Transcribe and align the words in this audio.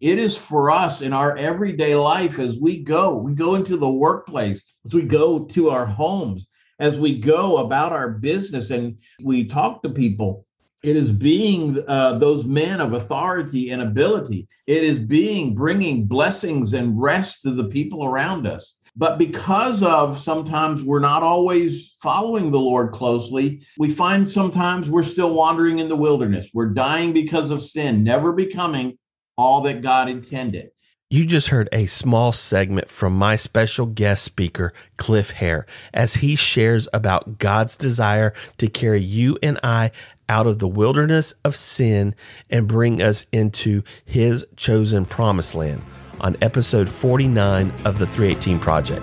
It 0.00 0.18
is 0.18 0.34
for 0.34 0.70
us 0.70 1.02
in 1.02 1.12
our 1.12 1.36
everyday 1.36 1.94
life 1.94 2.38
as 2.38 2.58
we 2.58 2.82
go. 2.82 3.16
We 3.16 3.34
go 3.34 3.54
into 3.54 3.76
the 3.76 3.90
workplace, 3.90 4.64
as 4.86 4.94
we 4.94 5.02
go 5.02 5.40
to 5.44 5.70
our 5.70 5.84
homes, 5.84 6.46
as 6.78 6.98
we 6.98 7.18
go 7.18 7.58
about 7.58 7.92
our 7.92 8.08
business 8.08 8.70
and 8.70 8.96
we 9.22 9.44
talk 9.44 9.82
to 9.82 9.90
people. 9.90 10.46
It 10.82 10.96
is 10.96 11.10
being 11.10 11.84
uh, 11.86 12.16
those 12.16 12.46
men 12.46 12.80
of 12.80 12.94
authority 12.94 13.70
and 13.70 13.82
ability. 13.82 14.48
It 14.66 14.82
is 14.82 14.98
being 14.98 15.54
bringing 15.54 16.06
blessings 16.06 16.72
and 16.72 16.98
rest 16.98 17.42
to 17.42 17.50
the 17.50 17.64
people 17.64 18.06
around 18.06 18.46
us. 18.46 18.78
But 18.96 19.18
because 19.18 19.82
of 19.82 20.18
sometimes 20.18 20.82
we're 20.82 20.98
not 21.00 21.22
always 21.22 21.94
following 22.02 22.50
the 22.50 22.58
Lord 22.58 22.92
closely, 22.92 23.62
we 23.76 23.90
find 23.90 24.26
sometimes 24.26 24.88
we're 24.88 25.02
still 25.02 25.34
wandering 25.34 25.78
in 25.78 25.90
the 25.90 25.96
wilderness. 25.96 26.48
We're 26.54 26.72
dying 26.72 27.12
because 27.12 27.50
of 27.50 27.62
sin, 27.62 28.02
never 28.02 28.32
becoming 28.32 28.96
all 29.40 29.62
that 29.62 29.82
God 29.82 30.08
intended. 30.08 30.72
You 31.12 31.26
just 31.26 31.48
heard 31.48 31.68
a 31.72 31.86
small 31.86 32.32
segment 32.32 32.88
from 32.88 33.16
my 33.16 33.34
special 33.34 33.86
guest 33.86 34.22
speaker, 34.22 34.72
Cliff 34.96 35.30
Hare, 35.30 35.66
as 35.92 36.14
he 36.14 36.36
shares 36.36 36.86
about 36.92 37.38
God's 37.38 37.76
desire 37.76 38.32
to 38.58 38.68
carry 38.68 39.00
you 39.00 39.36
and 39.42 39.58
I 39.64 39.90
out 40.28 40.46
of 40.46 40.60
the 40.60 40.68
wilderness 40.68 41.34
of 41.44 41.56
sin 41.56 42.14
and 42.48 42.68
bring 42.68 43.02
us 43.02 43.26
into 43.32 43.82
his 44.04 44.46
chosen 44.56 45.04
promised 45.04 45.56
land 45.56 45.82
on 46.20 46.36
episode 46.42 46.88
49 46.88 47.72
of 47.84 47.98
the 47.98 48.06
318 48.06 48.60
Project. 48.60 49.02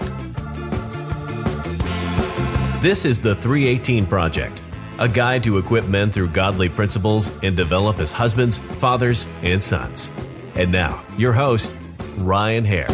This 2.81 3.04
is 3.04 3.20
the 3.20 3.36
318 3.36 4.06
Project, 4.06 4.58
a 5.00 5.09
guide 5.09 5.44
to 5.44 5.58
equip 5.58 5.86
men 5.88 6.09
through 6.12 6.30
godly 6.30 6.70
principles 6.70 7.31
and 7.44 7.58
develop 7.58 8.00
as 8.00 8.14
husbands, 8.14 8.59
fathers, 8.59 9.28
and 9.42 9.62
sons. 9.62 10.09
And 10.58 10.72
now, 10.72 11.04
your 11.20 11.34
host, 11.34 11.72
Ryan 12.18 12.66
Hare. 12.66 12.88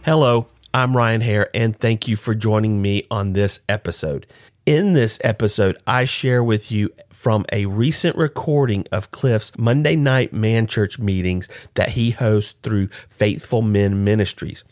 Hello, 0.00 0.46
I'm 0.72 0.96
Ryan 0.96 1.20
Hare, 1.20 1.50
and 1.54 1.76
thank 1.76 2.08
you 2.08 2.16
for 2.16 2.34
joining 2.34 2.80
me 2.80 3.06
on 3.10 3.34
this 3.34 3.60
episode. 3.68 4.26
In 4.64 4.94
this 4.94 5.18
episode, 5.22 5.76
I 5.86 6.06
share 6.06 6.42
with 6.42 6.72
you 6.72 6.94
from 7.12 7.44
a 7.52 7.66
recent 7.66 8.16
recording 8.16 8.86
of 8.90 9.10
Cliff's 9.10 9.52
Monday 9.58 9.96
night 9.96 10.32
man 10.32 10.66
church 10.66 10.98
meetings 10.98 11.46
that 11.74 11.90
he 11.90 12.10
hosts 12.10 12.54
through 12.62 12.88
Faithful 13.10 13.60
Men 13.60 14.02
Ministries. 14.02 14.64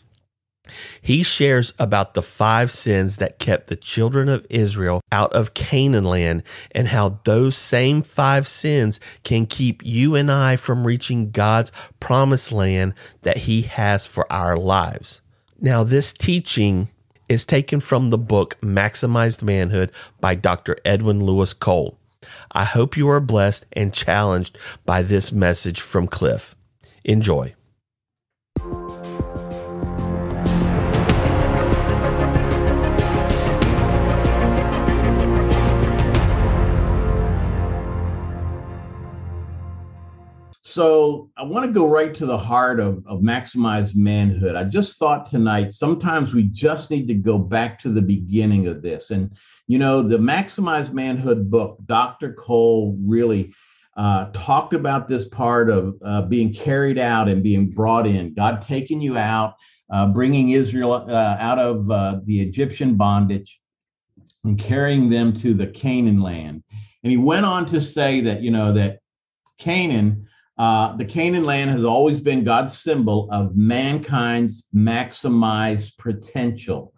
He 1.01 1.23
shares 1.23 1.73
about 1.79 2.13
the 2.13 2.21
five 2.21 2.71
sins 2.71 3.17
that 3.17 3.39
kept 3.39 3.67
the 3.67 3.75
children 3.75 4.29
of 4.29 4.45
Israel 4.49 5.01
out 5.11 5.31
of 5.33 5.53
Canaan 5.53 6.05
land 6.05 6.43
and 6.71 6.87
how 6.87 7.19
those 7.23 7.57
same 7.57 8.01
five 8.01 8.47
sins 8.47 8.99
can 9.23 9.45
keep 9.45 9.85
you 9.85 10.15
and 10.15 10.31
I 10.31 10.55
from 10.55 10.85
reaching 10.85 11.31
God's 11.31 11.71
promised 11.99 12.51
land 12.51 12.93
that 13.21 13.37
He 13.37 13.63
has 13.63 14.05
for 14.05 14.31
our 14.31 14.57
lives. 14.57 15.21
Now, 15.61 15.83
this 15.83 16.13
teaching 16.13 16.89
is 17.27 17.45
taken 17.45 17.79
from 17.79 18.09
the 18.09 18.17
book 18.17 18.57
Maximized 18.61 19.43
Manhood 19.43 19.91
by 20.19 20.35
Dr. 20.35 20.77
Edwin 20.83 21.23
Louis 21.23 21.53
Cole. 21.53 21.97
I 22.51 22.63
hope 22.65 22.97
you 22.97 23.07
are 23.09 23.19
blessed 23.19 23.65
and 23.73 23.93
challenged 23.93 24.57
by 24.85 25.01
this 25.01 25.31
message 25.31 25.79
from 25.79 26.07
Cliff. 26.07 26.55
Enjoy. 27.03 27.53
So 40.79 41.29
I 41.35 41.43
want 41.43 41.65
to 41.65 41.73
go 41.73 41.89
right 41.89 42.15
to 42.15 42.25
the 42.25 42.37
heart 42.37 42.79
of, 42.79 43.03
of 43.05 43.19
maximized 43.19 43.97
manhood. 43.97 44.55
I 44.55 44.63
just 44.63 44.95
thought 44.95 45.29
tonight, 45.29 45.73
sometimes 45.73 46.33
we 46.33 46.43
just 46.43 46.89
need 46.89 47.05
to 47.09 47.15
go 47.15 47.37
back 47.37 47.81
to 47.81 47.89
the 47.89 48.01
beginning 48.01 48.65
of 48.65 48.81
this. 48.81 49.11
And, 49.11 49.35
you 49.67 49.77
know, 49.77 50.01
the 50.01 50.17
maximized 50.17 50.93
manhood 50.93 51.51
book, 51.51 51.79
Dr. 51.85 52.31
Cole 52.31 52.97
really 53.05 53.53
uh, 53.97 54.27
talked 54.31 54.73
about 54.73 55.09
this 55.09 55.27
part 55.27 55.69
of 55.69 55.95
uh, 56.01 56.21
being 56.21 56.53
carried 56.53 56.97
out 56.97 57.27
and 57.27 57.43
being 57.43 57.71
brought 57.71 58.07
in, 58.07 58.33
God 58.33 58.61
taking 58.61 59.01
you 59.01 59.17
out, 59.17 59.55
uh, 59.91 60.07
bringing 60.07 60.51
Israel 60.51 60.93
uh, 60.93 61.35
out 61.41 61.59
of 61.59 61.91
uh, 61.91 62.21
the 62.23 62.39
Egyptian 62.39 62.95
bondage 62.95 63.59
and 64.45 64.57
carrying 64.57 65.09
them 65.09 65.33
to 65.41 65.53
the 65.53 65.67
Canaan 65.67 66.21
land. 66.21 66.63
And 67.03 67.11
he 67.11 67.17
went 67.17 67.45
on 67.45 67.65
to 67.65 67.81
say 67.81 68.21
that, 68.21 68.41
you 68.41 68.51
know, 68.51 68.71
that 68.71 68.99
Canaan 69.57 70.27
uh, 70.59 70.93
the 70.97 71.05
Canaan 71.05 71.45
land 71.45 71.69
has 71.69 71.85
always 71.85 72.19
been 72.19 72.43
God's 72.43 72.77
symbol 72.77 73.29
of 73.31 73.55
mankind's 73.55 74.65
maximized 74.75 75.97
potential. 75.97 76.93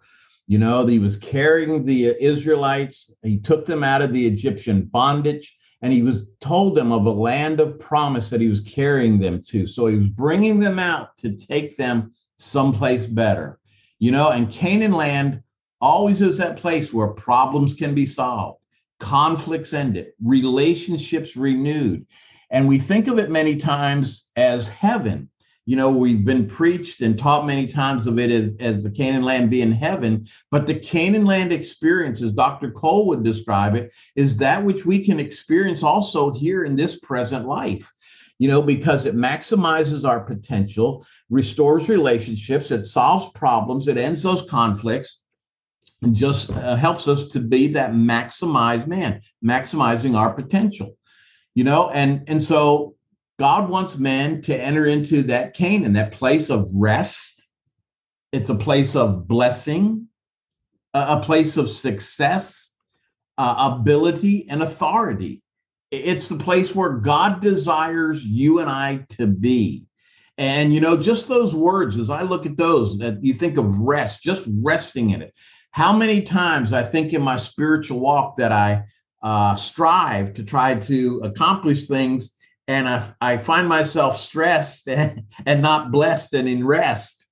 You 0.48 0.58
know, 0.58 0.84
he 0.84 0.98
was 0.98 1.16
carrying 1.16 1.84
the 1.84 2.16
Israelites, 2.20 3.12
he 3.22 3.38
took 3.38 3.64
them 3.64 3.84
out 3.84 4.02
of 4.02 4.12
the 4.12 4.26
Egyptian 4.26 4.82
bondage, 4.82 5.56
and 5.80 5.92
he 5.92 6.02
was 6.02 6.30
told 6.40 6.74
them 6.74 6.90
of 6.90 7.06
a 7.06 7.10
land 7.10 7.60
of 7.60 7.78
promise 7.78 8.30
that 8.30 8.40
he 8.40 8.48
was 8.48 8.60
carrying 8.60 9.20
them 9.20 9.40
to. 9.50 9.68
So 9.68 9.86
he 9.86 9.96
was 9.96 10.08
bringing 10.08 10.58
them 10.58 10.80
out 10.80 11.16
to 11.18 11.36
take 11.36 11.76
them 11.76 12.12
someplace 12.38 13.06
better. 13.06 13.60
You 14.00 14.10
know, 14.10 14.30
and 14.30 14.50
Canaan 14.50 14.92
land 14.92 15.40
always 15.80 16.20
is 16.20 16.36
that 16.38 16.56
place 16.56 16.92
where 16.92 17.08
problems 17.08 17.74
can 17.74 17.94
be 17.94 18.06
solved, 18.06 18.58
conflicts 18.98 19.72
ended, 19.72 20.08
relationships 20.20 21.36
renewed. 21.36 22.06
And 22.52 22.68
we 22.68 22.78
think 22.78 23.08
of 23.08 23.18
it 23.18 23.30
many 23.30 23.56
times 23.56 24.28
as 24.36 24.68
heaven. 24.68 25.30
You 25.64 25.76
know, 25.76 25.90
we've 25.90 26.24
been 26.24 26.46
preached 26.46 27.00
and 27.00 27.18
taught 27.18 27.46
many 27.46 27.66
times 27.66 28.06
of 28.06 28.18
it 28.18 28.30
as, 28.30 28.54
as 28.60 28.82
the 28.82 28.90
Canaan 28.90 29.22
land 29.22 29.48
being 29.48 29.72
heaven, 29.72 30.28
but 30.50 30.66
the 30.66 30.74
Canaan 30.74 31.24
land 31.24 31.52
experience, 31.52 32.20
as 32.20 32.32
Dr. 32.32 32.70
Cole 32.70 33.06
would 33.06 33.24
describe 33.24 33.74
it, 33.74 33.92
is 34.14 34.36
that 34.36 34.62
which 34.62 34.84
we 34.84 35.02
can 35.02 35.18
experience 35.18 35.82
also 35.82 36.30
here 36.32 36.64
in 36.64 36.76
this 36.76 36.98
present 37.00 37.46
life 37.46 37.90
you 38.38 38.48
know, 38.48 38.60
because 38.60 39.06
it 39.06 39.14
maximizes 39.14 40.04
our 40.04 40.18
potential, 40.18 41.06
restores 41.30 41.88
relationships, 41.88 42.72
it 42.72 42.86
solves 42.86 43.28
problems, 43.36 43.86
it 43.86 43.96
ends 43.96 44.24
those 44.24 44.42
conflicts, 44.50 45.20
and 46.02 46.16
just 46.16 46.50
uh, 46.50 46.74
helps 46.74 47.06
us 47.06 47.26
to 47.26 47.38
be 47.38 47.68
that 47.68 47.92
maximized 47.92 48.88
man, 48.88 49.20
maximizing 49.44 50.16
our 50.16 50.34
potential 50.34 50.96
you 51.54 51.64
know 51.64 51.90
and 51.90 52.24
and 52.26 52.42
so 52.42 52.94
god 53.38 53.68
wants 53.68 53.96
men 53.96 54.40
to 54.42 54.56
enter 54.56 54.86
into 54.86 55.22
that 55.22 55.54
canaan 55.54 55.92
that 55.94 56.12
place 56.12 56.50
of 56.50 56.66
rest. 56.74 57.40
It's 58.32 58.48
a 58.48 58.54
place 58.54 58.96
of 58.96 59.28
blessing 59.28 60.08
a, 60.94 61.20
place 61.20 61.56
of 61.56 61.68
success 61.68 62.70
uh, 63.38 63.76
ability 63.78 64.46
and 64.48 64.62
authority. 64.62 65.42
It's 65.90 66.28
the 66.28 66.36
place 66.36 66.74
where 66.74 66.90
god 66.90 67.40
desires 67.40 68.24
you 68.24 68.60
and 68.60 68.70
i 68.70 69.04
to 69.10 69.26
be. 69.26 69.84
And 70.38 70.72
you 70.74 70.80
know 70.80 70.96
just 70.96 71.28
those 71.28 71.54
words 71.54 71.98
as 71.98 72.10
i 72.10 72.22
look 72.22 72.46
at 72.46 72.56
those 72.56 72.98
that 72.98 73.22
you 73.22 73.34
think 73.34 73.58
of 73.58 73.78
rest 73.80 74.22
just 74.22 74.44
resting 74.60 75.10
in 75.10 75.22
it. 75.22 75.34
How 75.70 75.92
many 75.92 76.22
times 76.22 76.72
i 76.72 76.82
think 76.82 77.12
in 77.12 77.22
my 77.22 77.36
spiritual 77.36 78.00
walk 78.00 78.36
that 78.38 78.52
i 78.52 78.84
uh, 79.22 79.54
strive 79.56 80.34
to 80.34 80.42
try 80.42 80.74
to 80.74 81.20
accomplish 81.24 81.86
things, 81.86 82.34
and 82.68 82.88
I, 82.88 83.12
I 83.20 83.36
find 83.36 83.68
myself 83.68 84.18
stressed 84.18 84.88
and, 84.88 85.24
and 85.46 85.62
not 85.62 85.92
blessed 85.92 86.34
and 86.34 86.48
in 86.48 86.66
rest. 86.66 87.26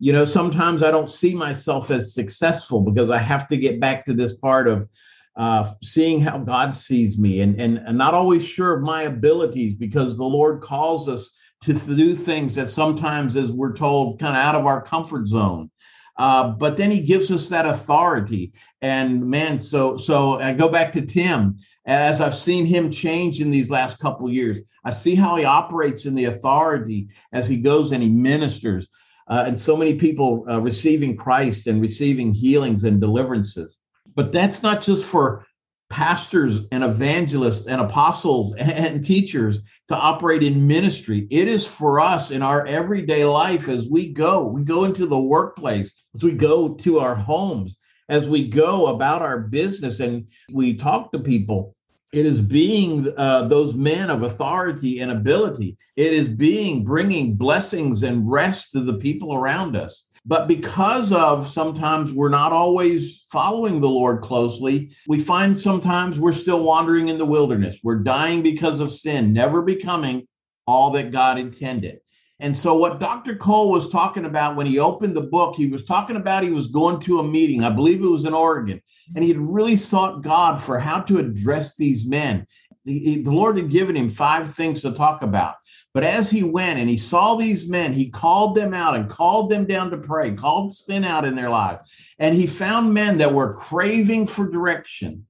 You 0.00 0.12
know, 0.12 0.24
sometimes 0.24 0.82
I 0.82 0.90
don't 0.90 1.10
see 1.10 1.34
myself 1.34 1.90
as 1.90 2.14
successful 2.14 2.80
because 2.80 3.10
I 3.10 3.18
have 3.18 3.48
to 3.48 3.56
get 3.56 3.80
back 3.80 4.06
to 4.06 4.14
this 4.14 4.34
part 4.34 4.68
of 4.68 4.88
uh, 5.36 5.72
seeing 5.82 6.20
how 6.20 6.38
God 6.38 6.74
sees 6.74 7.16
me 7.18 7.40
and, 7.40 7.60
and, 7.60 7.78
and 7.78 7.96
not 7.96 8.14
always 8.14 8.44
sure 8.44 8.74
of 8.74 8.82
my 8.82 9.02
abilities 9.02 9.74
because 9.74 10.16
the 10.16 10.24
Lord 10.24 10.60
calls 10.62 11.08
us 11.08 11.30
to 11.62 11.74
do 11.74 12.14
things 12.14 12.54
that 12.54 12.68
sometimes, 12.68 13.36
as 13.36 13.50
we're 13.50 13.74
told, 13.74 14.20
kind 14.20 14.36
of 14.36 14.42
out 14.42 14.54
of 14.54 14.66
our 14.66 14.82
comfort 14.82 15.26
zone. 15.26 15.70
Uh, 16.18 16.48
but 16.48 16.76
then 16.76 16.90
he 16.90 17.00
gives 17.00 17.30
us 17.30 17.48
that 17.48 17.64
authority. 17.64 18.52
And 18.82 19.24
man, 19.24 19.58
so 19.58 19.96
so 19.96 20.40
I 20.40 20.52
go 20.52 20.68
back 20.68 20.92
to 20.94 21.06
Tim 21.06 21.58
as 21.86 22.20
I've 22.20 22.34
seen 22.34 22.66
him 22.66 22.90
change 22.90 23.40
in 23.40 23.50
these 23.50 23.70
last 23.70 23.98
couple 23.98 24.28
years. 24.28 24.60
I 24.84 24.90
see 24.90 25.14
how 25.14 25.36
he 25.36 25.44
operates 25.44 26.06
in 26.06 26.14
the 26.14 26.26
authority 26.26 27.08
as 27.32 27.46
he 27.46 27.56
goes 27.56 27.92
and 27.92 28.02
he 28.02 28.08
ministers, 28.08 28.88
uh, 29.28 29.44
and 29.46 29.58
so 29.58 29.76
many 29.76 29.94
people 29.94 30.44
uh, 30.48 30.60
receiving 30.60 31.16
Christ 31.16 31.66
and 31.66 31.80
receiving 31.80 32.32
healings 32.32 32.84
and 32.84 33.00
deliverances. 33.00 33.76
But 34.14 34.32
that's 34.32 34.62
not 34.62 34.82
just 34.82 35.04
for 35.04 35.46
pastors 35.90 36.60
and 36.70 36.84
evangelists 36.84 37.66
and 37.66 37.80
apostles 37.80 38.54
and 38.58 39.04
teachers 39.04 39.60
to 39.88 39.96
operate 39.96 40.42
in 40.42 40.66
ministry. 40.66 41.26
It 41.30 41.48
is 41.48 41.66
for 41.66 42.00
us 42.00 42.30
in 42.30 42.42
our 42.42 42.66
everyday 42.66 43.24
life 43.24 43.68
as 43.68 43.88
we 43.88 44.12
go. 44.12 44.46
We 44.46 44.62
go 44.62 44.84
into 44.84 45.06
the 45.06 45.18
workplace, 45.18 45.92
as 46.14 46.22
we 46.22 46.32
go 46.32 46.74
to 46.74 47.00
our 47.00 47.14
homes, 47.14 47.76
as 48.08 48.26
we 48.26 48.48
go 48.48 48.88
about 48.88 49.22
our 49.22 49.40
business 49.40 50.00
and 50.00 50.26
we 50.52 50.74
talk 50.74 51.12
to 51.12 51.18
people. 51.18 51.74
It 52.12 52.24
is 52.24 52.40
being 52.40 53.12
uh, 53.18 53.48
those 53.48 53.74
men 53.74 54.08
of 54.08 54.22
authority 54.22 55.00
and 55.00 55.10
ability. 55.10 55.76
It 55.96 56.14
is 56.14 56.26
being 56.26 56.82
bringing 56.82 57.36
blessings 57.36 58.02
and 58.02 58.30
rest 58.30 58.72
to 58.72 58.80
the 58.80 58.94
people 58.94 59.34
around 59.34 59.76
us. 59.76 60.07
But 60.26 60.48
because 60.48 61.12
of 61.12 61.48
sometimes 61.48 62.12
we're 62.12 62.28
not 62.28 62.52
always 62.52 63.24
following 63.30 63.80
the 63.80 63.88
Lord 63.88 64.22
closely, 64.22 64.90
we 65.06 65.18
find 65.18 65.56
sometimes 65.56 66.18
we're 66.18 66.32
still 66.32 66.62
wandering 66.62 67.08
in 67.08 67.18
the 67.18 67.24
wilderness. 67.24 67.78
We're 67.82 68.00
dying 68.00 68.42
because 68.42 68.80
of 68.80 68.92
sin, 68.92 69.32
never 69.32 69.62
becoming 69.62 70.26
all 70.66 70.90
that 70.92 71.12
God 71.12 71.38
intended. 71.38 72.00
And 72.40 72.56
so, 72.56 72.74
what 72.74 73.00
Dr. 73.00 73.34
Cole 73.34 73.70
was 73.70 73.88
talking 73.88 74.24
about 74.24 74.54
when 74.54 74.66
he 74.66 74.78
opened 74.78 75.16
the 75.16 75.22
book, 75.22 75.56
he 75.56 75.66
was 75.66 75.84
talking 75.84 76.14
about 76.14 76.44
he 76.44 76.50
was 76.50 76.68
going 76.68 77.00
to 77.00 77.18
a 77.18 77.24
meeting, 77.24 77.64
I 77.64 77.70
believe 77.70 78.00
it 78.00 78.06
was 78.06 78.26
in 78.26 78.34
Oregon, 78.34 78.80
and 79.14 79.24
he 79.24 79.30
had 79.30 79.40
really 79.40 79.76
sought 79.76 80.22
God 80.22 80.62
for 80.62 80.78
how 80.78 81.00
to 81.00 81.18
address 81.18 81.74
these 81.74 82.06
men. 82.06 82.46
The, 82.88 83.22
the 83.22 83.30
Lord 83.30 83.58
had 83.58 83.70
given 83.70 83.96
him 83.96 84.08
five 84.08 84.54
things 84.54 84.80
to 84.80 84.92
talk 84.92 85.22
about. 85.22 85.56
But 85.92 86.04
as 86.04 86.30
he 86.30 86.42
went 86.42 86.78
and 86.78 86.88
he 86.88 86.96
saw 86.96 87.36
these 87.36 87.68
men, 87.68 87.92
he 87.92 88.08
called 88.08 88.54
them 88.54 88.72
out 88.72 88.94
and 88.94 89.10
called 89.10 89.50
them 89.50 89.66
down 89.66 89.90
to 89.90 89.98
pray, 89.98 90.32
called 90.32 90.74
sin 90.74 91.04
out 91.04 91.26
in 91.26 91.34
their 91.34 91.50
lives. 91.50 91.90
And 92.18 92.34
he 92.34 92.46
found 92.46 92.94
men 92.94 93.18
that 93.18 93.34
were 93.34 93.52
craving 93.54 94.26
for 94.26 94.48
direction, 94.48 95.26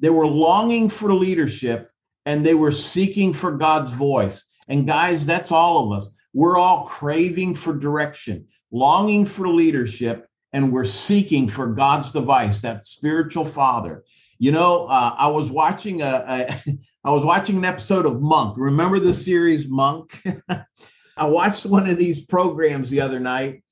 they 0.00 0.10
were 0.10 0.26
longing 0.26 0.88
for 0.88 1.12
leadership, 1.14 1.90
and 2.24 2.44
they 2.44 2.54
were 2.54 2.72
seeking 2.72 3.32
for 3.32 3.52
God's 3.52 3.90
voice. 3.90 4.44
And 4.68 4.86
guys, 4.86 5.26
that's 5.26 5.52
all 5.52 5.92
of 5.92 5.98
us. 5.98 6.08
We're 6.32 6.58
all 6.58 6.84
craving 6.84 7.54
for 7.54 7.74
direction, 7.76 8.46
longing 8.72 9.26
for 9.26 9.46
leadership, 9.48 10.26
and 10.54 10.72
we're 10.72 10.84
seeking 10.84 11.48
for 11.48 11.66
God's 11.66 12.12
device, 12.12 12.62
that 12.62 12.86
spiritual 12.86 13.44
father. 13.44 14.04
You 14.38 14.52
know, 14.52 14.86
uh, 14.86 15.14
I 15.16 15.28
was 15.28 15.50
watching 15.50 16.02
a, 16.02 16.24
a 16.66 16.76
I 17.06 17.10
was 17.10 17.22
watching 17.22 17.58
an 17.58 17.66
episode 17.66 18.06
of 18.06 18.22
Monk. 18.22 18.54
Remember 18.56 18.98
the 18.98 19.14
series 19.14 19.68
Monk? 19.68 20.22
I 21.16 21.26
watched 21.26 21.66
one 21.66 21.86
of 21.86 21.98
these 21.98 22.24
programs 22.24 22.88
the 22.88 23.02
other 23.02 23.20
night, 23.20 23.62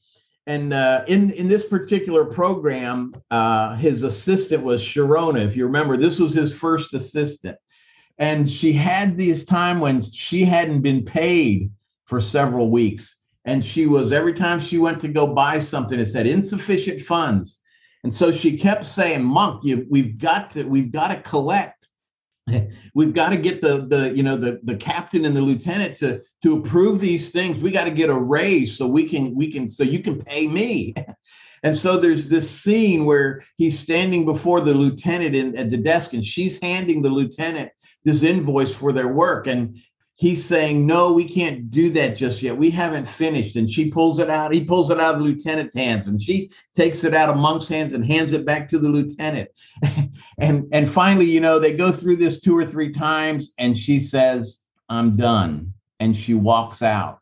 and 0.47 0.75
uh, 0.75 1.05
in 1.09 1.31
in 1.31 1.49
this 1.49 1.67
particular 1.67 2.27
program, 2.27 3.15
uh, 3.31 3.75
his 3.77 4.03
assistant 4.03 4.63
was 4.63 4.83
Sharona. 4.83 5.47
If 5.47 5.57
you 5.57 5.65
remember, 5.65 5.97
this 5.97 6.19
was 6.19 6.35
his 6.35 6.53
first 6.53 6.93
assistant, 6.93 7.57
and 8.19 8.49
she 8.49 8.75
had 8.75 9.17
this 9.17 9.47
time 9.47 9.81
when 9.81 10.03
she 10.03 10.45
hadn't 10.45 10.83
been 10.83 11.03
paid 11.03 11.71
for 12.05 12.21
several 12.21 12.71
weeks. 12.71 13.17
And 13.47 13.65
she 13.65 13.87
was 13.87 14.13
every 14.13 14.35
time 14.35 14.61
she 14.61 14.77
went 14.77 15.01
to 15.01 15.09
go 15.09 15.27
buy 15.27 15.59
something, 15.59 15.99
it 15.99 16.07
said 16.07 16.27
insufficient 16.27 17.01
funds. 17.01 17.61
And 18.05 18.15
so 18.15 18.31
she 18.31 18.59
kept 18.59 18.85
saying, 18.85 19.25
Monk, 19.25 19.65
you, 19.65 19.87
we've 19.89 20.19
got 20.19 20.51
to, 20.53 20.65
we've 20.65 20.93
got 20.93 21.09
to 21.09 21.21
collect. 21.23 21.82
we've 22.95 23.15
got 23.15 23.31
to 23.31 23.37
get 23.37 23.61
the 23.61 23.87
the 23.87 24.13
you 24.15 24.23
know 24.23 24.37
the 24.37 24.61
the 24.65 24.77
captain 24.77 25.25
and 25.25 25.37
the 25.37 25.41
lieutenant 25.41 25.97
to 25.99 26.21
to 26.43 26.59
approve 26.59 27.01
these 27.01 27.31
things. 27.31 27.59
We 27.59 27.71
got 27.71 27.85
to 27.85 27.91
get 27.91 28.11
a 28.11 28.19
raise 28.19 28.77
so 28.77 28.87
we 28.87 29.09
can 29.09 29.35
we 29.35 29.51
can 29.51 29.69
so 29.69 29.83
you 29.83 30.01
can 30.01 30.21
pay 30.23 30.47
me. 30.47 30.95
And 31.65 31.77
so 31.77 31.97
there's 31.97 32.29
this 32.29 32.51
scene 32.51 33.05
where 33.05 33.45
he's 33.57 33.79
standing 33.79 34.25
before 34.25 34.61
the 34.61 34.75
lieutenant 34.75 35.37
in, 35.37 35.57
at 35.57 35.71
the 35.71 35.77
desk, 35.77 36.13
and 36.13 36.25
she's 36.25 36.61
handing 36.61 37.03
the 37.03 37.09
lieutenant 37.09 37.71
this 38.05 38.25
invoice 38.25 38.75
for 38.75 38.93
their 38.93 39.09
work. 39.09 39.47
And 39.47 39.81
he's 40.23 40.45
saying, 40.45 40.87
No, 40.87 41.13
we 41.13 41.25
can't 41.25 41.69
do 41.69 41.91
that 41.91 42.17
just 42.17 42.43
yet. 42.43 42.57
We 42.57 42.71
haven't 42.71 43.09
finished. 43.09 43.57
And 43.57 43.69
she 43.69 43.91
pulls 43.91 44.21
it 44.21 44.31
out. 44.31 44.55
He 44.55 44.63
pulls 44.63 44.89
it 44.89 45.01
out 45.01 45.17
of 45.17 45.21
the 45.21 45.25
lieutenant's 45.25 45.75
hands 45.75 46.07
and 46.07 46.23
she 46.23 46.53
takes 46.77 47.03
it 47.03 47.13
out 47.13 47.29
of 47.29 47.37
Monk's 47.37 47.67
hands 47.67 47.93
and 47.93 48.07
hands 48.07 48.33
it 48.33 48.47
back 48.47 48.71
to 48.71 48.79
the 48.79 48.89
lieutenant. 48.89 49.51
and, 50.39 50.69
and 50.71 50.89
finally, 50.89 51.29
you 51.29 51.41
know, 51.41 51.59
they 51.59 51.73
go 51.73 51.91
through 51.91 52.17
this 52.17 52.39
two 52.41 52.57
or 52.57 52.65
three 52.65 52.93
times 52.93 53.51
and 53.59 53.77
she 53.77 53.99
says, 53.99 54.61
I'm 54.89 55.17
done. 55.17 55.75
And 55.99 56.17
she 56.17 56.35
walks 56.35 56.83
out. 56.83 57.19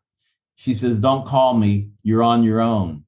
She 0.56 0.75
says, 0.75 0.99
Don't 0.99 1.26
call 1.26 1.55
me. 1.55 1.88
You're 2.02 2.23
on 2.23 2.43
your 2.43 2.61
own. 2.61 3.05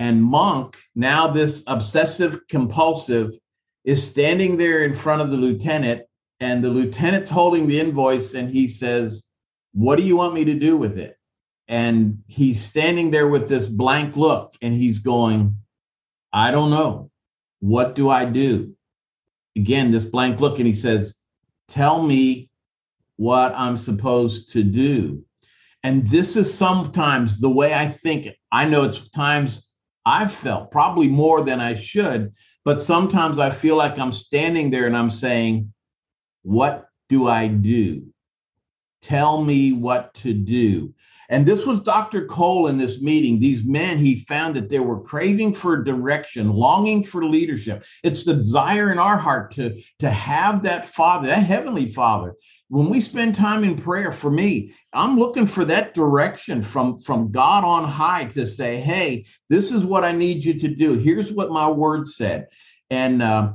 And 0.00 0.20
Monk, 0.20 0.76
now 0.96 1.28
this 1.28 1.62
obsessive 1.68 2.40
compulsive, 2.48 3.38
is 3.84 4.04
standing 4.04 4.56
there 4.56 4.82
in 4.82 4.94
front 4.94 5.22
of 5.22 5.30
the 5.30 5.36
lieutenant 5.36 6.02
and 6.42 6.64
the 6.64 6.70
lieutenant's 6.70 7.30
holding 7.30 7.68
the 7.68 7.78
invoice 7.78 8.34
and 8.34 8.50
he 8.50 8.66
says, 8.66 9.24
What 9.72 9.96
do 9.96 10.02
you 10.02 10.16
want 10.16 10.34
me 10.34 10.44
to 10.46 10.54
do 10.54 10.76
with 10.76 10.98
it? 10.98 11.16
And 11.68 12.18
he's 12.26 12.60
standing 12.60 13.12
there 13.12 13.28
with 13.28 13.48
this 13.48 13.66
blank 13.68 14.16
look 14.16 14.56
and 14.60 14.74
he's 14.74 14.98
going, 14.98 15.56
I 16.32 16.50
don't 16.50 16.70
know. 16.70 17.12
What 17.60 17.94
do 17.94 18.10
I 18.10 18.24
do? 18.24 18.74
Again, 19.56 19.92
this 19.92 20.02
blank 20.02 20.40
look, 20.40 20.58
and 20.58 20.66
he 20.66 20.74
says, 20.74 21.14
Tell 21.68 22.02
me 22.02 22.50
what 23.16 23.54
I'm 23.56 23.78
supposed 23.78 24.50
to 24.52 24.64
do. 24.64 25.24
And 25.84 26.08
this 26.08 26.36
is 26.36 26.52
sometimes 26.52 27.40
the 27.40 27.50
way 27.50 27.72
I 27.72 27.86
think. 27.86 28.26
I 28.50 28.64
know 28.64 28.82
it's 28.82 29.08
times 29.10 29.64
I've 30.04 30.32
felt, 30.32 30.72
probably 30.72 31.06
more 31.06 31.42
than 31.42 31.60
I 31.60 31.76
should, 31.76 32.32
but 32.64 32.82
sometimes 32.82 33.38
I 33.38 33.50
feel 33.50 33.76
like 33.76 33.96
I'm 33.96 34.12
standing 34.12 34.70
there 34.70 34.88
and 34.88 34.96
I'm 34.96 35.10
saying, 35.10 35.71
what 36.42 36.88
do 37.08 37.28
I 37.28 37.48
do? 37.48 38.06
Tell 39.02 39.42
me 39.42 39.72
what 39.72 40.14
to 40.14 40.32
do. 40.32 40.94
And 41.28 41.46
this 41.46 41.64
was 41.64 41.80
Dr. 41.80 42.26
Cole 42.26 42.66
in 42.66 42.76
this 42.76 43.00
meeting. 43.00 43.40
These 43.40 43.64
men, 43.64 43.98
he 43.98 44.20
found 44.20 44.54
that 44.54 44.68
they 44.68 44.80
were 44.80 45.00
craving 45.00 45.54
for 45.54 45.82
direction, 45.82 46.52
longing 46.52 47.02
for 47.02 47.24
leadership. 47.24 47.84
It's 48.02 48.24
the 48.24 48.34
desire 48.34 48.92
in 48.92 48.98
our 48.98 49.16
heart 49.16 49.54
to, 49.54 49.80
to 50.00 50.10
have 50.10 50.62
that 50.64 50.84
Father, 50.84 51.28
that 51.28 51.42
Heavenly 51.42 51.86
Father. 51.86 52.34
When 52.68 52.90
we 52.90 53.00
spend 53.00 53.34
time 53.34 53.64
in 53.64 53.76
prayer, 53.76 54.12
for 54.12 54.30
me, 54.30 54.74
I'm 54.92 55.18
looking 55.18 55.46
for 55.46 55.64
that 55.66 55.94
direction 55.94 56.60
from, 56.60 57.00
from 57.00 57.32
God 57.32 57.64
on 57.64 57.84
high 57.84 58.26
to 58.26 58.46
say, 58.46 58.76
hey, 58.76 59.24
this 59.48 59.72
is 59.72 59.84
what 59.84 60.04
I 60.04 60.12
need 60.12 60.44
you 60.44 60.58
to 60.60 60.68
do. 60.68 60.94
Here's 60.94 61.32
what 61.32 61.50
my 61.50 61.68
word 61.68 62.08
said. 62.08 62.48
And 62.90 63.22
uh, 63.22 63.52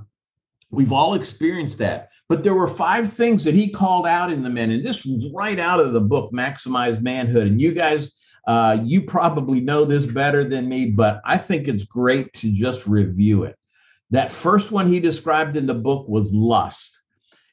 we've 0.71 0.91
all 0.91 1.13
experienced 1.13 1.77
that. 1.77 2.09
But 2.29 2.43
there 2.43 2.53
were 2.53 2.67
five 2.67 3.11
things 3.11 3.43
that 3.45 3.53
he 3.53 3.69
called 3.69 4.05
out 4.05 4.31
in 4.31 4.43
the 4.43 4.49
men, 4.49 4.71
and 4.71 4.85
this 4.85 5.07
right 5.33 5.59
out 5.59 5.79
of 5.79 5.93
the 5.93 6.01
book, 6.01 6.31
Maximize 6.33 7.01
Manhood. 7.01 7.47
And 7.47 7.61
you 7.61 7.71
guys, 7.71 8.11
uh, 8.47 8.79
you 8.83 9.03
probably 9.03 9.61
know 9.61 9.85
this 9.85 10.05
better 10.05 10.43
than 10.43 10.67
me, 10.67 10.87
but 10.91 11.21
I 11.23 11.37
think 11.37 11.67
it's 11.67 11.85
great 11.85 12.33
to 12.33 12.51
just 12.51 12.85
review 12.85 13.43
it. 13.43 13.55
That 14.11 14.31
first 14.31 14.71
one 14.71 14.87
he 14.87 14.99
described 14.99 15.55
in 15.55 15.67
the 15.67 15.73
book 15.73 16.07
was 16.07 16.33
lust. 16.33 17.01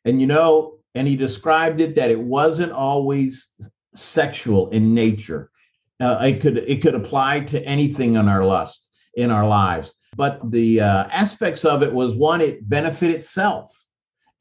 And 0.05 0.21
you 0.21 0.27
know, 0.27 0.79
and 0.95 1.07
he 1.07 1.17
described 1.17 1.81
it 1.81 1.95
that 1.97 2.11
it 2.11 2.21
wasn't 2.21 2.73
always 2.73 3.53
sexual 3.95 4.71
in 4.71 4.95
nature. 4.95 5.51
Uh, 6.01 6.19
it 6.23 6.41
could 6.41 6.59
it 6.59 6.83
could 6.83 6.95
apply 6.95 7.41
to 7.41 7.65
anything 7.65 8.17
in 8.17 8.29
our 8.29 8.45
lust 8.45 8.89
in 9.15 9.31
our 9.31 9.47
lives. 9.47 9.93
But 10.17 10.51
the 10.51 10.81
uh, 10.81 11.05
aspects 11.05 11.65
of 11.65 11.83
it 11.83 11.93
was 11.93 12.15
one, 12.15 12.41
it 12.41 12.69
benefit 12.69 13.11
itself 13.11 13.84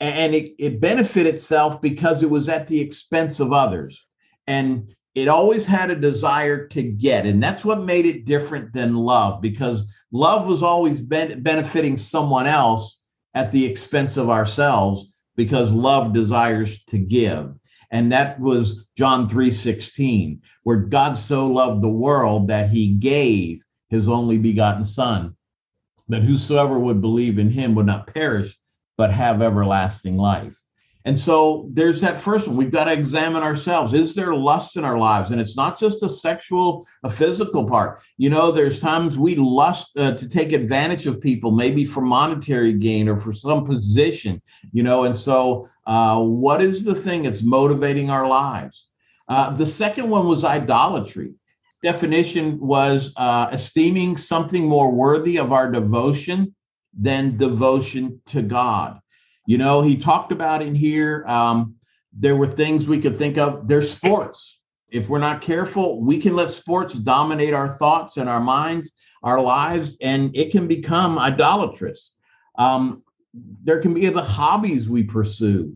and 0.04 0.36
it, 0.36 0.54
it 0.60 0.82
benefit 0.82 1.26
itself 1.26 1.82
because 1.82 2.24
it 2.24 2.30
was 2.30 2.50
at 2.50 2.68
the 2.68 2.80
expense 2.80 3.40
of 3.40 3.54
others. 3.54 4.06
And 4.48 4.94
it 5.16 5.30
always 5.30 5.66
had 5.66 5.92
a 5.92 5.96
desire 5.96 6.68
to 6.68 6.82
get 6.82 7.26
and 7.26 7.42
that's 7.42 7.64
what 7.64 7.84
made 7.84 8.06
it 8.06 8.26
different 8.26 8.74
than 8.74 8.96
love 8.96 9.42
because 9.42 9.84
love 10.12 10.48
was 10.48 10.64
always 10.64 11.00
ben- 11.00 11.42
benefiting 11.44 11.98
someone 11.98 12.48
else 12.48 13.02
at 13.36 13.52
the 13.52 13.64
expense 13.64 14.18
of 14.18 14.30
ourselves 14.30 15.06
because 15.36 15.72
love 15.72 16.14
desires 16.14 16.84
to 16.86 16.98
give. 16.98 17.54
And 17.92 18.12
that 18.12 18.40
was 18.40 18.88
john 18.98 19.30
3.16 19.30 20.40
where 20.64 20.78
god 20.78 21.16
so 21.16 21.48
loved 21.48 21.84
the 21.84 21.90
world 21.90 22.48
that 22.48 22.70
he 22.70 22.90
gave 22.96 23.64
his 23.90 24.10
only 24.10 24.40
begotten 24.40 24.84
son 24.84 25.36
that 26.10 26.24
whosoever 26.24 26.80
would 26.80 27.02
believe 27.02 27.38
in 27.38 27.52
him 27.52 27.76
would 27.76 27.86
not 27.86 28.12
perish 28.12 28.58
but 28.98 29.12
have 29.12 29.42
everlasting 29.42 30.18
life. 30.18 30.64
And 31.06 31.20
so 31.20 31.68
there's 31.70 32.00
that 32.02 32.18
first 32.18 32.48
one. 32.48 32.56
We've 32.56 32.72
got 32.72 32.86
to 32.86 32.94
examine 32.94 33.44
ourselves. 33.44 33.94
Is 33.94 34.16
there 34.16 34.34
lust 34.34 34.78
in 34.78 34.86
our 34.86 34.98
lives? 34.98 35.32
And 35.32 35.42
it's 35.42 35.58
not 35.58 35.78
just 35.78 36.02
a 36.02 36.08
sexual, 36.08 36.88
a 37.04 37.10
physical 37.10 37.68
part. 37.68 38.02
You 38.18 38.30
know, 38.30 38.52
there's 38.52 38.80
times 38.80 39.18
we 39.18 39.36
lust 39.36 39.98
uh, 39.98 40.14
to 40.14 40.28
take 40.30 40.54
advantage 40.54 41.06
of 41.06 41.20
people, 41.20 41.52
maybe 41.52 41.84
for 41.84 42.02
monetary 42.02 42.74
gain 42.74 43.10
or 43.10 43.18
for 43.18 43.34
some 43.34 43.66
position, 43.66 44.42
you 44.72 44.84
know. 44.84 45.04
And 45.04 45.16
so, 45.16 45.68
uh, 45.86 46.22
what 46.22 46.62
is 46.62 46.86
the 46.86 46.96
thing 46.96 47.24
that's 47.24 47.42
motivating 47.42 48.10
our 48.10 48.26
lives? 48.26 48.88
Uh, 49.28 49.54
the 49.54 49.66
second 49.66 50.10
one 50.10 50.28
was 50.28 50.46
idolatry. 50.46 51.34
Definition 51.84 52.58
was 52.62 53.12
uh, 53.18 53.50
esteeming 53.52 54.16
something 54.16 54.66
more 54.66 54.90
worthy 54.90 55.36
of 55.36 55.52
our 55.52 55.70
devotion 55.70 56.56
than 56.98 57.38
devotion 57.38 58.22
to 58.28 58.42
God. 58.42 59.00
You 59.46 59.58
know, 59.58 59.82
he 59.82 59.98
talked 59.98 60.32
about 60.32 60.62
in 60.62 60.76
here, 60.76 61.26
um, 61.28 61.76
there 62.18 62.36
were 62.36 62.48
things 62.48 62.88
we 62.88 63.02
could 63.02 63.18
think 63.18 63.38
of. 63.38 63.68
There's 63.68 63.92
sports. 63.92 64.60
If 64.90 65.10
we're 65.10 65.20
not 65.20 65.42
careful, 65.42 66.02
we 66.02 66.20
can 66.20 66.36
let 66.36 66.52
sports 66.52 66.94
dominate 66.94 67.54
our 67.54 67.78
thoughts 67.78 68.18
and 68.18 68.30
our 68.30 68.40
minds, 68.40 68.92
our 69.24 69.42
lives, 69.42 69.98
and 70.02 70.36
it 70.36 70.52
can 70.52 70.68
become 70.68 71.18
idolatrous. 71.18 72.16
Um, 72.58 73.04
there 73.34 73.82
can 73.82 73.94
be 73.96 74.08
the 74.10 74.22
hobbies 74.22 74.88
we 74.88 75.04
pursue. 75.04 75.76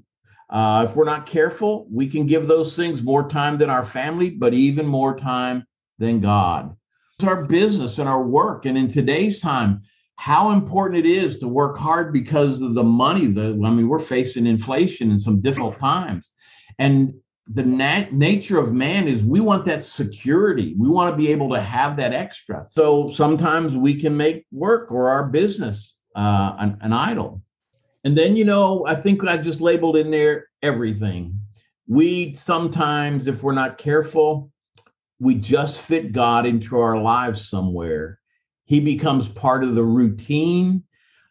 Uh, 0.50 0.86
if 0.88 0.96
we're 0.96 1.06
not 1.06 1.26
careful, 1.26 1.88
we 1.92 2.08
can 2.08 2.26
give 2.26 2.48
those 2.48 2.76
things 2.76 3.04
more 3.04 3.28
time 3.28 3.58
than 3.58 3.70
our 3.70 3.84
family, 3.84 4.30
but 4.30 4.54
even 4.54 4.86
more 4.86 5.18
time 5.18 5.66
than 5.98 6.22
God. 6.22 6.76
It's 7.18 7.28
our 7.28 7.44
business 7.44 7.98
and 7.98 8.08
our 8.08 8.22
work. 8.22 8.66
And 8.66 8.78
in 8.78 8.92
today's 8.92 9.42
time, 9.42 9.82
how 10.18 10.52
important 10.52 11.06
it 11.06 11.10
is 11.10 11.38
to 11.40 11.48
work 11.48 11.78
hard 11.78 12.12
because 12.12 12.62
of 12.62 12.74
the 12.74 12.84
money. 12.84 13.28
The 13.28 13.60
I 13.64 13.70
mean, 13.70 13.88
we're 13.88 14.00
facing 14.00 14.46
inflation 14.46 15.12
in 15.12 15.20
some 15.20 15.42
difficult 15.42 15.80
times, 15.80 16.34
and 16.78 17.14
the 17.50 17.64
nat- 17.64 18.14
nature 18.14 18.58
of 18.58 18.74
man 18.74 19.08
is 19.08 19.24
we 19.24 19.40
want 19.40 19.66
that 19.66 19.84
security. 19.84 20.76
We 20.78 20.90
want 20.90 21.14
to 21.14 21.18
be 21.18 21.32
able 21.32 21.50
to 21.54 21.62
have 21.62 21.96
that 21.98 22.14
extra. 22.14 22.68
So 22.72 23.10
sometimes 23.10 23.76
we 23.78 23.96
can 24.00 24.18
make 24.18 24.46
work 24.52 24.92
or 24.92 25.10
our 25.10 25.26
business 25.28 25.96
uh, 26.16 26.56
an, 26.60 26.78
an 26.82 26.94
idol. 26.94 27.42
And 28.04 28.18
then, 28.18 28.36
you 28.36 28.46
know, 28.46 28.86
I 28.86 28.96
think 28.96 29.24
I 29.24 29.38
just 29.38 29.62
labeled 29.62 29.98
in 29.98 30.12
there 30.12 30.48
everything. 30.62 31.40
We 31.88 32.36
sometimes, 32.36 33.28
if 33.28 33.44
we're 33.44 33.54
not 33.54 33.78
careful, 33.78 34.52
we 35.20 35.36
just 35.36 35.80
fit 35.80 36.12
God 36.12 36.46
into 36.46 36.78
our 36.78 37.02
lives 37.02 37.50
somewhere. 37.50 38.20
He 38.68 38.80
becomes 38.80 39.28
part 39.28 39.64
of 39.64 39.74
the 39.74 39.84
routine. 39.84 40.84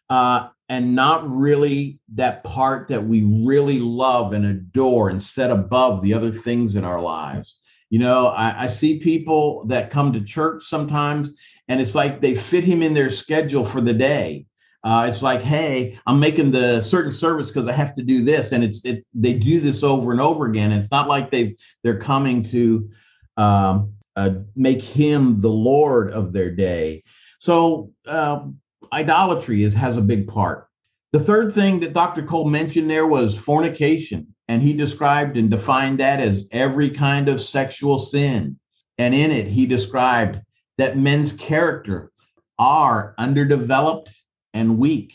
Uh, 0.09 0.49
and 0.69 0.95
not 0.95 1.29
really 1.29 1.99
that 2.13 2.43
part 2.43 2.87
that 2.89 3.05
we 3.05 3.23
really 3.23 3.79
love 3.79 4.33
and 4.33 4.45
adore 4.45 5.09
and 5.09 5.21
set 5.21 5.49
above 5.49 6.01
the 6.01 6.13
other 6.13 6.31
things 6.31 6.75
in 6.75 6.83
our 6.83 7.01
lives. 7.01 7.59
You 7.89 7.99
know, 7.99 8.27
I, 8.27 8.63
I, 8.63 8.67
see 8.67 8.99
people 8.99 9.65
that 9.67 9.91
come 9.91 10.11
to 10.11 10.21
church 10.21 10.65
sometimes, 10.67 11.31
and 11.69 11.79
it's 11.79 11.95
like 11.95 12.19
they 12.19 12.35
fit 12.35 12.65
him 12.65 12.81
in 12.81 12.93
their 12.93 13.09
schedule 13.09 13.63
for 13.63 13.79
the 13.79 13.93
day. 13.93 14.45
Uh, 14.83 15.07
it's 15.09 15.21
like, 15.21 15.41
hey, 15.41 15.97
I'm 16.05 16.19
making 16.19 16.51
the 16.51 16.81
certain 16.81 17.13
service 17.13 17.47
because 17.47 17.67
I 17.67 17.71
have 17.71 17.95
to 17.95 18.03
do 18.03 18.25
this, 18.25 18.51
and 18.51 18.61
it's 18.61 18.83
it. 18.83 19.05
They 19.13 19.33
do 19.33 19.61
this 19.61 19.83
over 19.83 20.11
and 20.11 20.19
over 20.19 20.45
again. 20.47 20.73
It's 20.73 20.91
not 20.91 21.07
like 21.07 21.31
they 21.31 21.55
they're 21.83 21.99
coming 21.99 22.43
to 22.51 22.89
um, 23.37 23.93
uh, 24.17 24.31
make 24.55 24.81
him 24.81 25.39
the 25.39 25.49
Lord 25.49 26.11
of 26.11 26.33
their 26.33 26.51
day. 26.51 27.03
So 27.47 27.93
uh, 28.05 28.41
idolatry 28.91 29.63
is, 29.63 29.73
has 29.73 29.95
a 29.95 30.01
big 30.01 30.27
part. 30.27 30.67
The 31.13 31.21
third 31.21 31.53
thing 31.53 31.79
that 31.79 31.93
Dr. 31.93 32.23
Cole 32.23 32.49
mentioned 32.49 32.89
there 32.89 33.07
was 33.07 33.39
fornication, 33.39 34.35
and 34.49 34.61
he 34.61 34.73
described 34.73 35.37
and 35.37 35.49
defined 35.49 36.01
that 36.01 36.19
as 36.19 36.43
every 36.51 36.89
kind 36.89 37.29
of 37.29 37.41
sexual 37.41 37.99
sin. 37.99 38.59
And 38.97 39.15
in 39.15 39.31
it, 39.31 39.47
he 39.47 39.65
described 39.65 40.41
that 40.77 40.97
men's 40.97 41.31
character 41.31 42.11
are 42.59 43.15
underdeveloped 43.17 44.11
and 44.53 44.77
weak. 44.77 45.13